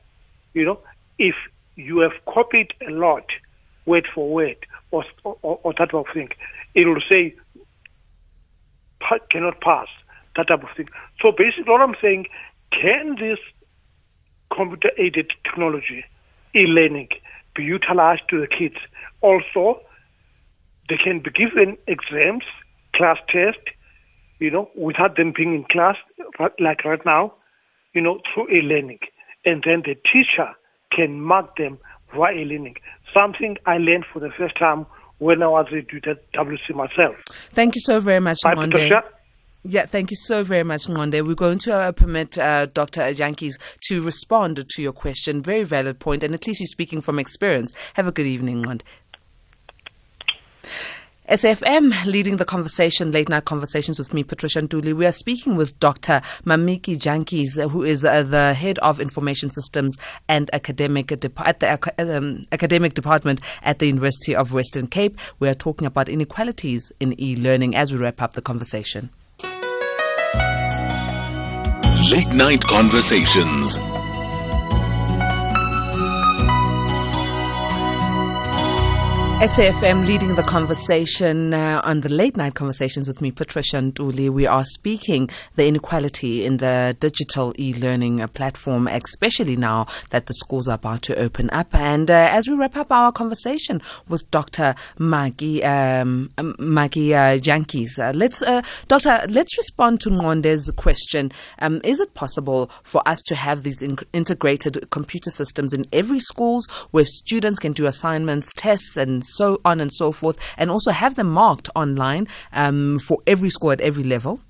You 0.54 0.64
know, 0.64 0.80
if 1.18 1.34
you 1.76 1.98
have 1.98 2.12
copied 2.26 2.72
a 2.86 2.90
lot, 2.90 3.24
word 3.84 4.08
for 4.14 4.32
word, 4.32 4.56
or 4.90 5.04
or, 5.24 5.60
or 5.62 5.72
that 5.78 5.90
type 5.90 5.94
of 5.94 6.06
thing, 6.14 6.30
it 6.74 6.86
will 6.86 7.02
say 7.08 7.34
cannot 9.30 9.60
pass. 9.60 9.88
That 10.36 10.48
type 10.48 10.62
of 10.62 10.70
thing. 10.76 10.88
So 11.20 11.32
basically, 11.32 11.70
what 11.70 11.82
I'm 11.82 11.96
saying, 12.00 12.26
can 12.70 13.16
this 13.16 13.38
computer-aided 14.54 15.32
technology, 15.44 16.04
e-learning, 16.54 17.08
be 17.54 17.64
utilized 17.64 18.22
to 18.30 18.40
the 18.40 18.46
kids 18.46 18.76
also? 19.20 19.82
They 20.92 20.98
can 21.02 21.20
be 21.20 21.30
given 21.30 21.78
exams 21.86 22.44
class 22.94 23.16
test, 23.26 23.60
you 24.40 24.50
know, 24.50 24.68
without 24.76 25.16
them 25.16 25.32
being 25.34 25.54
in 25.54 25.64
class, 25.70 25.96
like 26.60 26.84
right 26.84 27.00
now, 27.06 27.32
you 27.94 28.02
know, 28.02 28.20
through 28.34 28.50
e-learning. 28.50 28.98
And 29.46 29.64
then 29.64 29.84
the 29.86 29.94
teacher 29.94 30.50
can 30.94 31.22
mark 31.22 31.56
them 31.56 31.78
via 32.14 32.34
e-learning. 32.34 32.76
Something 33.14 33.56
I 33.64 33.78
learned 33.78 34.04
for 34.12 34.20
the 34.20 34.28
first 34.36 34.58
time 34.58 34.84
when 35.16 35.42
I 35.42 35.48
was 35.48 35.66
a 35.72 35.80
tutor 35.80 36.10
at 36.10 36.32
WC 36.34 36.74
myself. 36.74 37.16
Thank 37.54 37.74
you 37.74 37.80
so 37.80 37.98
very 37.98 38.20
much, 38.20 38.36
Monday. 38.54 38.90
Yeah, 39.64 39.86
thank 39.86 40.10
you 40.10 40.16
so 40.16 40.44
very 40.44 40.64
much, 40.64 40.82
Ngonde. 40.88 41.26
We're 41.26 41.34
going 41.36 41.60
to 41.60 41.72
uh, 41.72 41.92
permit 41.92 42.36
uh, 42.36 42.66
Dr. 42.66 43.00
Jantjies 43.14 43.54
to 43.84 44.02
respond 44.02 44.62
to 44.68 44.82
your 44.82 44.92
question. 44.92 45.40
Very 45.40 45.64
valid 45.64 46.00
point, 46.00 46.22
and 46.22 46.34
at 46.34 46.46
least 46.46 46.60
you're 46.60 46.66
speaking 46.66 47.00
from 47.00 47.18
experience. 47.18 47.72
Have 47.94 48.06
a 48.06 48.12
good 48.12 48.26
evening, 48.26 48.62
Ngonde. 48.62 48.82
SAFM 51.28 52.04
leading 52.04 52.36
the 52.36 52.44
conversation, 52.44 53.10
late 53.12 53.28
night 53.28 53.44
conversations 53.44 53.96
with 53.98 54.12
me, 54.12 54.24
Patricia 54.24 54.60
Nduli. 54.60 54.92
We 54.92 55.06
are 55.06 55.12
speaking 55.12 55.56
with 55.56 55.78
Dr. 55.78 56.20
Mmaki 56.44 56.98
Jantjies, 56.98 57.70
who 57.70 57.84
is 57.84 58.04
uh, 58.04 58.24
the 58.24 58.52
head 58.54 58.78
of 58.80 59.00
information 59.00 59.48
systems 59.50 59.96
and 60.28 60.50
academic 60.52 61.06
de- 61.06 61.30
at 61.46 61.60
the 61.60 62.16
um, 62.16 62.44
academic 62.50 62.94
department 62.94 63.40
at 63.62 63.78
the 63.78 63.86
University 63.86 64.34
of 64.34 64.52
Western 64.52 64.88
Cape. 64.88 65.16
We 65.38 65.48
are 65.48 65.54
talking 65.54 65.86
about 65.86 66.08
inequalities 66.08 66.92
in 66.98 67.18
e-learning 67.18 67.76
as 67.76 67.92
we 67.92 67.98
wrap 67.98 68.20
up 68.20 68.34
the 68.34 68.42
conversation. 68.42 69.10
Late 72.10 72.34
night 72.34 72.62
conversations. 72.64 73.78
SAFM 79.42 80.06
leading 80.06 80.36
the 80.36 80.44
conversation 80.44 81.52
uh, 81.52 81.80
on 81.82 82.02
the 82.02 82.08
late 82.08 82.36
night 82.36 82.54
conversations 82.54 83.08
with 83.08 83.20
me, 83.20 83.32
Patricia 83.32 83.76
and 83.76 83.92
Nduli. 83.92 84.30
We 84.30 84.46
are 84.46 84.64
speaking 84.64 85.28
the 85.56 85.66
inequality 85.66 86.44
in 86.44 86.58
the 86.58 86.96
digital 87.00 87.52
e-learning 87.58 88.20
uh, 88.20 88.28
platform, 88.28 88.86
especially 88.86 89.56
now 89.56 89.88
that 90.10 90.26
the 90.26 90.34
schools 90.34 90.68
are 90.68 90.76
about 90.76 91.02
to 91.02 91.16
open 91.16 91.50
up. 91.50 91.74
And 91.74 92.08
uh, 92.08 92.28
as 92.30 92.46
we 92.46 92.54
wrap 92.54 92.76
up 92.76 92.92
our 92.92 93.10
conversation 93.10 93.82
with 94.08 94.30
Dr. 94.30 94.76
Maggie 95.00 95.64
um, 95.64 96.30
um 96.38 96.54
Maggie 96.60 97.12
uh, 97.12 97.36
uh, 97.36 98.12
let's 98.14 98.42
uh, 98.42 98.62
Doctor, 98.86 99.24
let's 99.28 99.58
respond 99.58 100.00
to 100.02 100.10
Ngonde's 100.10 100.70
question. 100.76 101.32
Um, 101.58 101.80
is 101.82 101.98
it 101.98 102.14
possible 102.14 102.70
for 102.84 103.02
us 103.06 103.20
to 103.22 103.34
have 103.34 103.64
these 103.64 103.82
in- 103.82 103.98
integrated 104.12 104.88
computer 104.90 105.30
systems 105.30 105.72
in 105.72 105.84
every 105.92 106.20
schools 106.20 106.68
where 106.92 107.04
students 107.04 107.58
can 107.58 107.72
do 107.72 107.86
assignments, 107.86 108.52
tests, 108.54 108.96
and 108.96 109.24
so 109.36 109.60
on 109.64 109.80
and 109.80 109.92
so 109.92 110.12
forth, 110.12 110.36
and 110.56 110.70
also 110.70 110.90
have 110.90 111.14
them 111.14 111.30
marked 111.30 111.68
online 111.74 112.28
um, 112.52 112.98
for 112.98 113.18
every 113.26 113.50
school 113.50 113.72
at 113.72 113.80
every 113.80 114.04
level? 114.04 114.40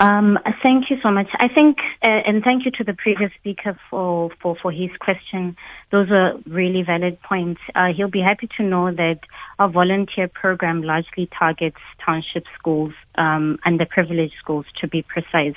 Um, 0.00 0.38
thank 0.62 0.90
you 0.90 0.96
so 1.02 1.10
much. 1.10 1.26
I 1.34 1.48
think, 1.52 1.78
uh, 2.04 2.22
and 2.24 2.44
thank 2.44 2.64
you 2.64 2.70
to 2.72 2.84
the 2.84 2.94
previous 2.94 3.32
speaker 3.40 3.76
for, 3.90 4.30
for, 4.40 4.56
for 4.62 4.70
his 4.70 4.90
question. 5.00 5.56
Those 5.90 6.08
are 6.10 6.34
really 6.46 6.82
valid 6.82 7.20
points. 7.20 7.60
Uh, 7.74 7.88
he'll 7.96 8.10
be 8.10 8.20
happy 8.20 8.48
to 8.58 8.62
know 8.62 8.92
that 8.92 9.20
our 9.58 9.68
volunteer 9.68 10.28
program 10.28 10.82
largely 10.82 11.28
targets 11.36 11.78
township 12.04 12.44
schools, 12.56 12.92
um, 13.16 13.58
underprivileged 13.66 14.38
schools 14.40 14.66
to 14.80 14.86
be 14.86 15.02
precise, 15.02 15.56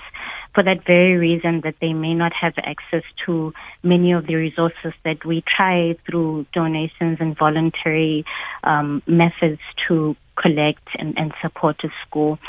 for 0.55 0.63
that 0.63 0.85
very 0.87 1.17
reason 1.17 1.61
that 1.63 1.75
they 1.79 1.93
may 1.93 2.15
not 2.15 2.31
have 2.33 2.53
access 2.57 3.03
to 3.27 3.53
many 3.83 4.11
of 4.11 4.25
the 4.25 4.35
resources 4.35 4.93
that 5.05 5.23
we 5.23 5.43
try 5.55 5.95
through 6.09 6.47
donations 6.51 7.17
and 7.19 7.37
voluntary 7.37 8.25
um, 8.63 9.03
methods 9.05 9.61
to 9.87 10.15
collect 10.35 10.87
and, 10.97 11.17
and 11.17 11.33
support 11.41 11.77
a 11.83 11.89
school. 12.07 12.39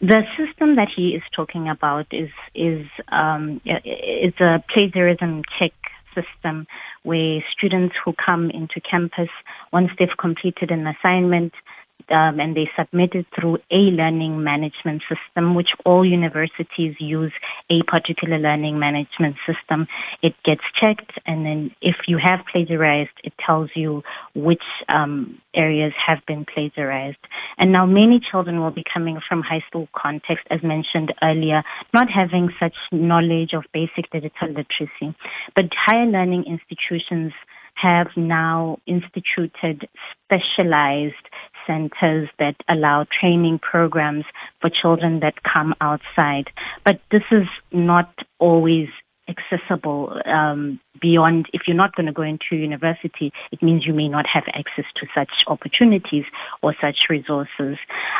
The 0.00 0.22
system 0.36 0.76
that 0.76 0.88
he 0.94 1.08
is 1.08 1.22
talking 1.34 1.68
about 1.68 2.06
is 2.12 2.30
is 2.54 2.86
um, 3.08 3.60
is 3.64 4.34
a 4.40 4.62
plagiarism 4.72 5.42
check 5.58 5.72
system 6.14 6.66
where 7.02 7.40
students 7.56 7.94
who 8.04 8.12
come 8.24 8.50
into 8.50 8.80
campus 8.80 9.28
once 9.72 9.90
they've 9.98 10.16
completed 10.18 10.70
an 10.70 10.86
assignment 10.86 11.52
um, 12.10 12.40
and 12.40 12.56
they 12.56 12.68
submit 12.78 13.14
it 13.14 13.26
through 13.34 13.58
a 13.70 13.90
learning 13.92 14.42
management 14.42 15.02
system, 15.08 15.54
which 15.54 15.70
all 15.84 16.04
universities 16.04 16.94
use 16.98 17.32
a 17.70 17.82
particular 17.86 18.38
learning 18.38 18.78
management 18.78 19.36
system. 19.46 19.86
It 20.22 20.34
gets 20.44 20.62
checked, 20.80 21.12
and 21.26 21.44
then 21.44 21.70
if 21.80 21.96
you 22.06 22.18
have 22.18 22.40
plagiarized, 22.50 23.16
it 23.24 23.32
tells 23.44 23.70
you 23.74 24.02
which 24.34 24.62
um, 24.88 25.40
areas 25.54 25.92
have 26.06 26.18
been 26.26 26.44
plagiarized. 26.44 27.18
And 27.58 27.72
now 27.72 27.86
many 27.86 28.20
children 28.30 28.60
will 28.60 28.70
be 28.70 28.84
coming 28.92 29.20
from 29.28 29.42
high 29.42 29.62
school 29.68 29.88
context, 29.96 30.46
as 30.50 30.62
mentioned 30.62 31.12
earlier, 31.22 31.62
not 31.92 32.08
having 32.10 32.50
such 32.60 32.74
knowledge 32.92 33.52
of 33.52 33.64
basic 33.72 34.10
digital 34.10 34.48
literacy. 34.48 35.16
But 35.54 35.66
higher 35.74 36.06
learning 36.06 36.44
institutions 36.46 37.32
have 37.80 38.08
now 38.16 38.78
instituted 38.86 39.88
specialized 40.24 41.14
centers 41.68 42.28
that 42.40 42.56
allow 42.68 43.06
training 43.20 43.60
programs 43.60 44.24
for 44.60 44.70
children 44.70 45.20
that 45.20 45.44
come 45.44 45.74
outside. 45.80 46.50
But 46.84 47.00
this 47.12 47.22
is 47.30 47.46
not 47.70 48.12
always 48.40 48.88
accessible 49.28 50.20
um, 50.26 50.80
beyond 51.00 51.46
if 51.52 51.62
you're 51.66 51.76
not 51.76 51.94
going 51.94 52.06
to 52.06 52.12
go 52.12 52.22
into 52.22 52.56
university 52.56 53.32
it 53.52 53.62
means 53.62 53.86
you 53.86 53.94
may 53.94 54.08
not 54.08 54.26
have 54.32 54.44
access 54.48 54.84
to 54.96 55.06
such 55.14 55.30
opportunities 55.46 56.24
or 56.62 56.74
such 56.80 56.96
resources. 57.08 57.76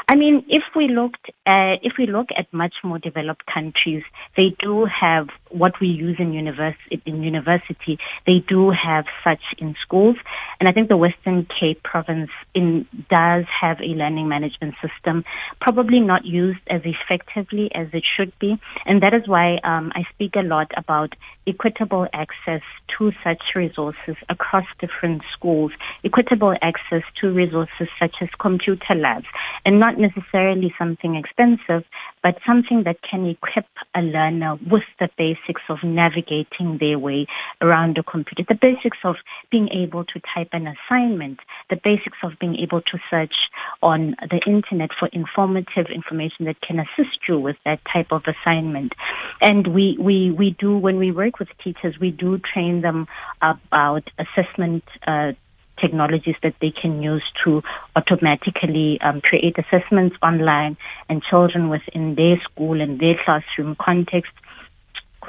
I 0.09 0.15
mean 0.15 0.45
if 0.49 0.63
we 0.77 0.89
looked 0.89 1.31
at, 1.47 1.77
if 1.83 1.95
we 1.99 2.07
look 2.07 2.29
at 2.37 2.53
much 2.53 2.75
more 2.85 2.99
developed 2.99 3.45
countries 3.53 4.03
they 4.37 4.55
do 4.61 4.87
have 4.87 5.29
what 5.51 5.73
we 5.81 5.89
use 5.89 6.17
in 6.19 6.33
university 6.33 7.03
in 7.07 7.23
university. 7.23 7.99
They 8.27 8.45
do 8.47 8.71
have 8.71 9.07
such 9.25 9.43
in 9.59 9.75
schools. 9.83 10.17
And 10.61 10.69
i 10.69 10.73
think 10.73 10.89
the 10.89 10.97
western 10.97 11.47
cape 11.61 11.83
province 11.83 12.31
in 12.55 12.87
does 13.11 13.45
have 13.61 13.79
a 13.81 13.95
learning 14.01 14.29
management 14.29 14.75
system 14.83 15.25
probably 15.61 16.01
not 16.01 16.25
used 16.25 16.61
as 16.69 16.83
effectively 16.85 17.71
as 17.75 17.89
it 17.93 18.05
should 18.17 18.33
be. 18.39 18.57
And 18.87 19.03
that 19.03 19.15
is 19.15 19.23
why 19.27 19.59
um, 19.65 19.93
i 19.95 20.03
speak 20.15 20.35
a 20.37 20.43
lot 20.55 20.71
about 20.77 20.98
about 20.99 21.15
equitable 21.47 22.07
access 22.13 22.63
to 22.99 23.13
such 23.25 23.43
resources 23.55 24.17
across 24.29 24.65
different 24.81 25.23
schools, 25.35 25.73
equitable 26.05 26.55
access 26.63 27.03
to 27.21 27.31
resources 27.31 27.89
such 27.99 28.17
as 28.21 28.29
computer 28.41 28.95
labs, 28.95 29.27
and 29.65 29.81
not 29.81 29.99
necessarily 29.99 30.75
something 30.79 31.15
expensive, 31.15 31.85
but 32.23 32.37
something 32.47 32.85
that 32.85 32.97
can 33.09 33.27
equip 33.27 33.67
a 33.95 34.01
learner 34.01 34.57
with 34.71 34.85
the 34.99 35.09
basics 35.17 35.63
of 35.69 35.79
navigating 35.83 36.79
their 36.81 36.99
way 36.99 37.27
around 37.61 37.99
a 37.99 38.03
computer, 38.03 38.45
the 38.49 38.59
basics 38.61 38.99
of 39.05 39.17
being 39.51 39.69
able 39.71 40.05
to 40.05 40.21
type 40.35 40.49
an 40.53 40.67
assignment, 40.67 41.41
the 41.71 41.77
basics 41.83 42.19
of 42.23 42.33
being 42.41 42.57
able 42.57 42.81
to 42.83 42.99
search 43.11 43.35
on 43.83 44.15
the 44.31 44.41
internet 44.47 44.91
for 44.99 45.09
informative 45.13 45.87
information 45.95 46.45
that 46.47 46.61
can 46.61 46.79
assist 46.79 47.19
you 47.29 47.39
with 47.39 47.57
that 47.65 47.81
type 47.93 48.09
of 48.11 48.23
assignment. 48.27 48.93
And 49.41 49.75
we, 49.75 49.97
we, 50.01 50.31
we 50.31 50.57
do, 50.59 50.77
when 50.77 50.99
we 50.99 51.13
work 51.13 51.39
with 51.39 51.49
teachers, 51.63 51.95
we 52.01 52.11
do 52.11 52.39
train 52.39 52.83
them 52.83 53.07
about 53.43 54.03
assessment 54.19 54.85
uh, 55.07 55.33
technologies 55.81 56.37
that 56.43 56.55
they 56.61 56.71
can 56.71 57.03
use 57.03 57.23
to 57.45 57.63
automatically 57.97 59.01
um, 59.01 59.21
create 59.21 59.57
assessments 59.59 60.17
online 60.23 60.77
and 61.09 61.23
children 61.23 61.69
within 61.69 62.15
their 62.15 62.41
school 62.43 62.81
and 62.81 63.01
their 63.01 63.17
classroom 63.25 63.77
context 63.81 64.33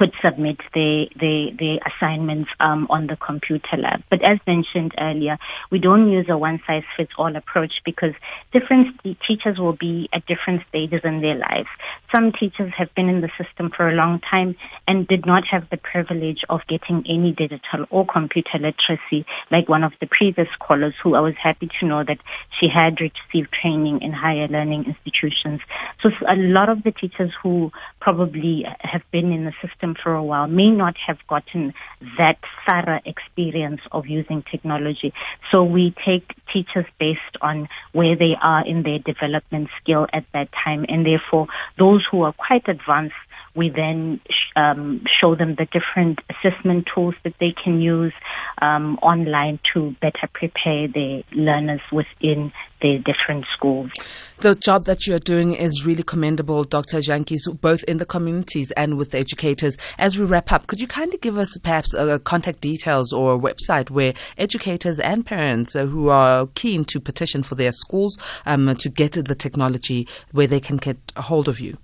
could 0.00 0.14
submit 0.24 0.56
the 0.72 1.08
their, 1.20 1.54
their 1.58 1.78
assignments 1.84 2.48
um, 2.58 2.86
on 2.88 3.06
the 3.06 3.16
computer 3.16 3.76
lab. 3.76 4.02
But 4.08 4.24
as 4.24 4.38
mentioned 4.46 4.94
earlier, 4.98 5.36
we 5.70 5.78
don't 5.78 6.10
use 6.10 6.24
a 6.30 6.38
one 6.38 6.58
size 6.66 6.84
fits 6.96 7.12
all 7.18 7.36
approach 7.36 7.72
because 7.84 8.14
different 8.50 8.98
teachers 9.28 9.58
will 9.58 9.76
be 9.76 10.08
at 10.14 10.24
different 10.24 10.62
stages 10.70 11.02
in 11.04 11.20
their 11.20 11.34
lives. 11.36 11.68
Some 12.14 12.32
teachers 12.32 12.72
have 12.78 12.88
been 12.94 13.10
in 13.10 13.20
the 13.20 13.28
system 13.36 13.70
for 13.76 13.90
a 13.90 13.94
long 13.94 14.20
time 14.20 14.56
and 14.88 15.06
did 15.06 15.26
not 15.26 15.44
have 15.50 15.68
the 15.70 15.76
privilege 15.76 16.40
of 16.48 16.60
getting 16.66 17.04
any 17.06 17.32
digital 17.32 17.84
or 17.90 18.06
computer 18.06 18.56
literacy, 18.56 19.26
like 19.50 19.68
one 19.68 19.84
of 19.84 19.92
the 20.00 20.06
previous 20.06 20.48
callers, 20.60 20.94
who 21.02 21.14
I 21.14 21.20
was 21.20 21.34
happy 21.40 21.68
to 21.78 21.86
know 21.86 22.04
that 22.04 22.20
she 22.58 22.68
had 22.72 23.00
received 23.00 23.52
training 23.52 24.00
in 24.00 24.12
higher 24.12 24.48
learning 24.48 24.86
institutions. 24.86 25.60
So 26.02 26.08
a 26.26 26.36
lot 26.36 26.70
of 26.70 26.84
the 26.84 26.90
teachers 26.90 27.32
who 27.42 27.70
probably 28.00 28.64
have 28.80 29.02
been 29.12 29.30
in 29.30 29.44
the 29.44 29.52
system 29.60 29.89
them 29.90 30.02
for 30.02 30.14
a 30.14 30.22
while 30.22 30.46
may 30.46 30.70
not 30.70 30.94
have 31.06 31.18
gotten 31.28 31.72
that 32.18 32.38
thorough 32.68 33.00
experience 33.04 33.80
of 33.92 34.06
using 34.06 34.42
technology. 34.50 35.12
So 35.50 35.64
we 35.64 35.94
take 36.04 36.30
teachers 36.52 36.86
based 36.98 37.36
on 37.40 37.68
where 37.92 38.16
they 38.16 38.34
are 38.42 38.66
in 38.66 38.82
their 38.82 38.98
development 38.98 39.68
skill 39.80 40.06
at 40.12 40.24
that 40.32 40.48
time. 40.64 40.84
And 40.88 41.06
therefore, 41.06 41.46
those 41.78 42.04
who 42.10 42.22
are 42.22 42.32
quite 42.32 42.68
advanced 42.68 43.14
we 43.60 43.68
then 43.68 44.18
um, 44.56 45.04
show 45.20 45.34
them 45.34 45.54
the 45.56 45.66
different 45.66 46.18
assessment 46.30 46.88
tools 46.94 47.14
that 47.24 47.34
they 47.40 47.52
can 47.62 47.78
use 47.78 48.14
um, 48.62 48.96
online 49.02 49.60
to 49.74 49.94
better 50.00 50.26
prepare 50.32 50.88
their 50.88 51.22
learners 51.32 51.82
within 51.92 52.50
their 52.80 52.96
different 53.00 53.44
schools. 53.54 53.90
The 54.38 54.54
job 54.54 54.86
that 54.86 55.06
you're 55.06 55.18
doing 55.18 55.52
is 55.52 55.84
really 55.84 56.02
commendable, 56.02 56.64
Dr. 56.64 57.00
Jantjies, 57.00 57.60
both 57.60 57.84
in 57.84 57.98
the 57.98 58.06
communities 58.06 58.70
and 58.78 58.96
with 58.96 59.10
the 59.10 59.18
educators. 59.18 59.76
As 59.98 60.16
we 60.16 60.24
wrap 60.24 60.50
up, 60.50 60.66
could 60.66 60.80
you 60.80 60.86
kindly 60.86 61.18
give 61.18 61.36
us 61.36 61.54
perhaps 61.58 61.94
uh, 61.94 62.18
contact 62.20 62.62
details 62.62 63.12
or 63.12 63.34
a 63.34 63.38
website 63.38 63.90
where 63.90 64.14
educators 64.38 64.98
and 64.98 65.26
parents 65.26 65.76
uh, 65.76 65.84
who 65.84 66.08
are 66.08 66.46
keen 66.54 66.86
to 66.86 66.98
petition 66.98 67.42
for 67.42 67.56
their 67.56 67.72
schools 67.72 68.16
um, 68.46 68.74
to 68.76 68.88
get 68.88 69.12
the 69.12 69.34
technology 69.34 70.08
where 70.32 70.46
they 70.46 70.60
can 70.60 70.78
get 70.78 70.96
a 71.14 71.20
hold 71.20 71.46
of 71.46 71.60
you? 71.60 71.76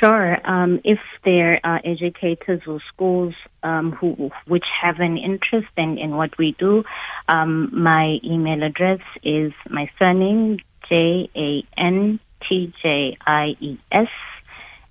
Sure. 0.00 0.38
Um, 0.44 0.80
if 0.84 0.98
there 1.24 1.60
are 1.64 1.80
educators 1.84 2.62
or 2.66 2.80
schools 2.92 3.34
um, 3.62 3.92
who 3.92 4.30
which 4.46 4.66
have 4.82 5.00
an 5.00 5.16
interest 5.16 5.68
in, 5.76 5.96
in 5.98 6.16
what 6.16 6.36
we 6.38 6.54
do, 6.58 6.84
um, 7.28 7.70
my 7.72 8.18
email 8.22 8.62
address 8.62 9.00
is 9.22 9.52
my 9.70 9.88
surname 9.98 10.58
J 10.88 11.30
A 11.34 11.62
N 11.78 12.20
T 12.46 12.72
J 12.82 13.16
I 13.26 13.56
E 13.60 13.78
S 13.90 14.08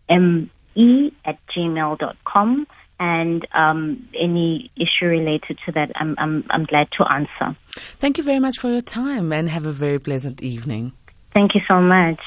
M 0.09 0.49
E 0.75 1.11
at 1.23 1.37
gmail 1.47 1.99
dot 1.99 2.17
com. 2.25 2.65
And 2.97 3.45
um, 3.53 4.07
any 4.17 4.71
issue 4.77 5.07
related 5.07 5.59
to 5.65 5.73
that, 5.73 5.91
I'm, 5.95 6.15
I'm, 6.17 6.45
I'm 6.49 6.63
glad 6.63 6.87
to 6.97 7.03
answer. 7.11 7.57
Thank 7.97 8.17
you 8.17 8.23
very 8.23 8.39
much 8.39 8.57
for 8.57 8.69
your 8.69 8.81
time 8.81 9.33
and 9.33 9.49
have 9.49 9.65
a 9.65 9.73
very 9.73 9.99
pleasant 9.99 10.41
evening. 10.41 10.93
Thank 11.33 11.55
you 11.55 11.61
so 11.67 11.81
much. 11.81 12.21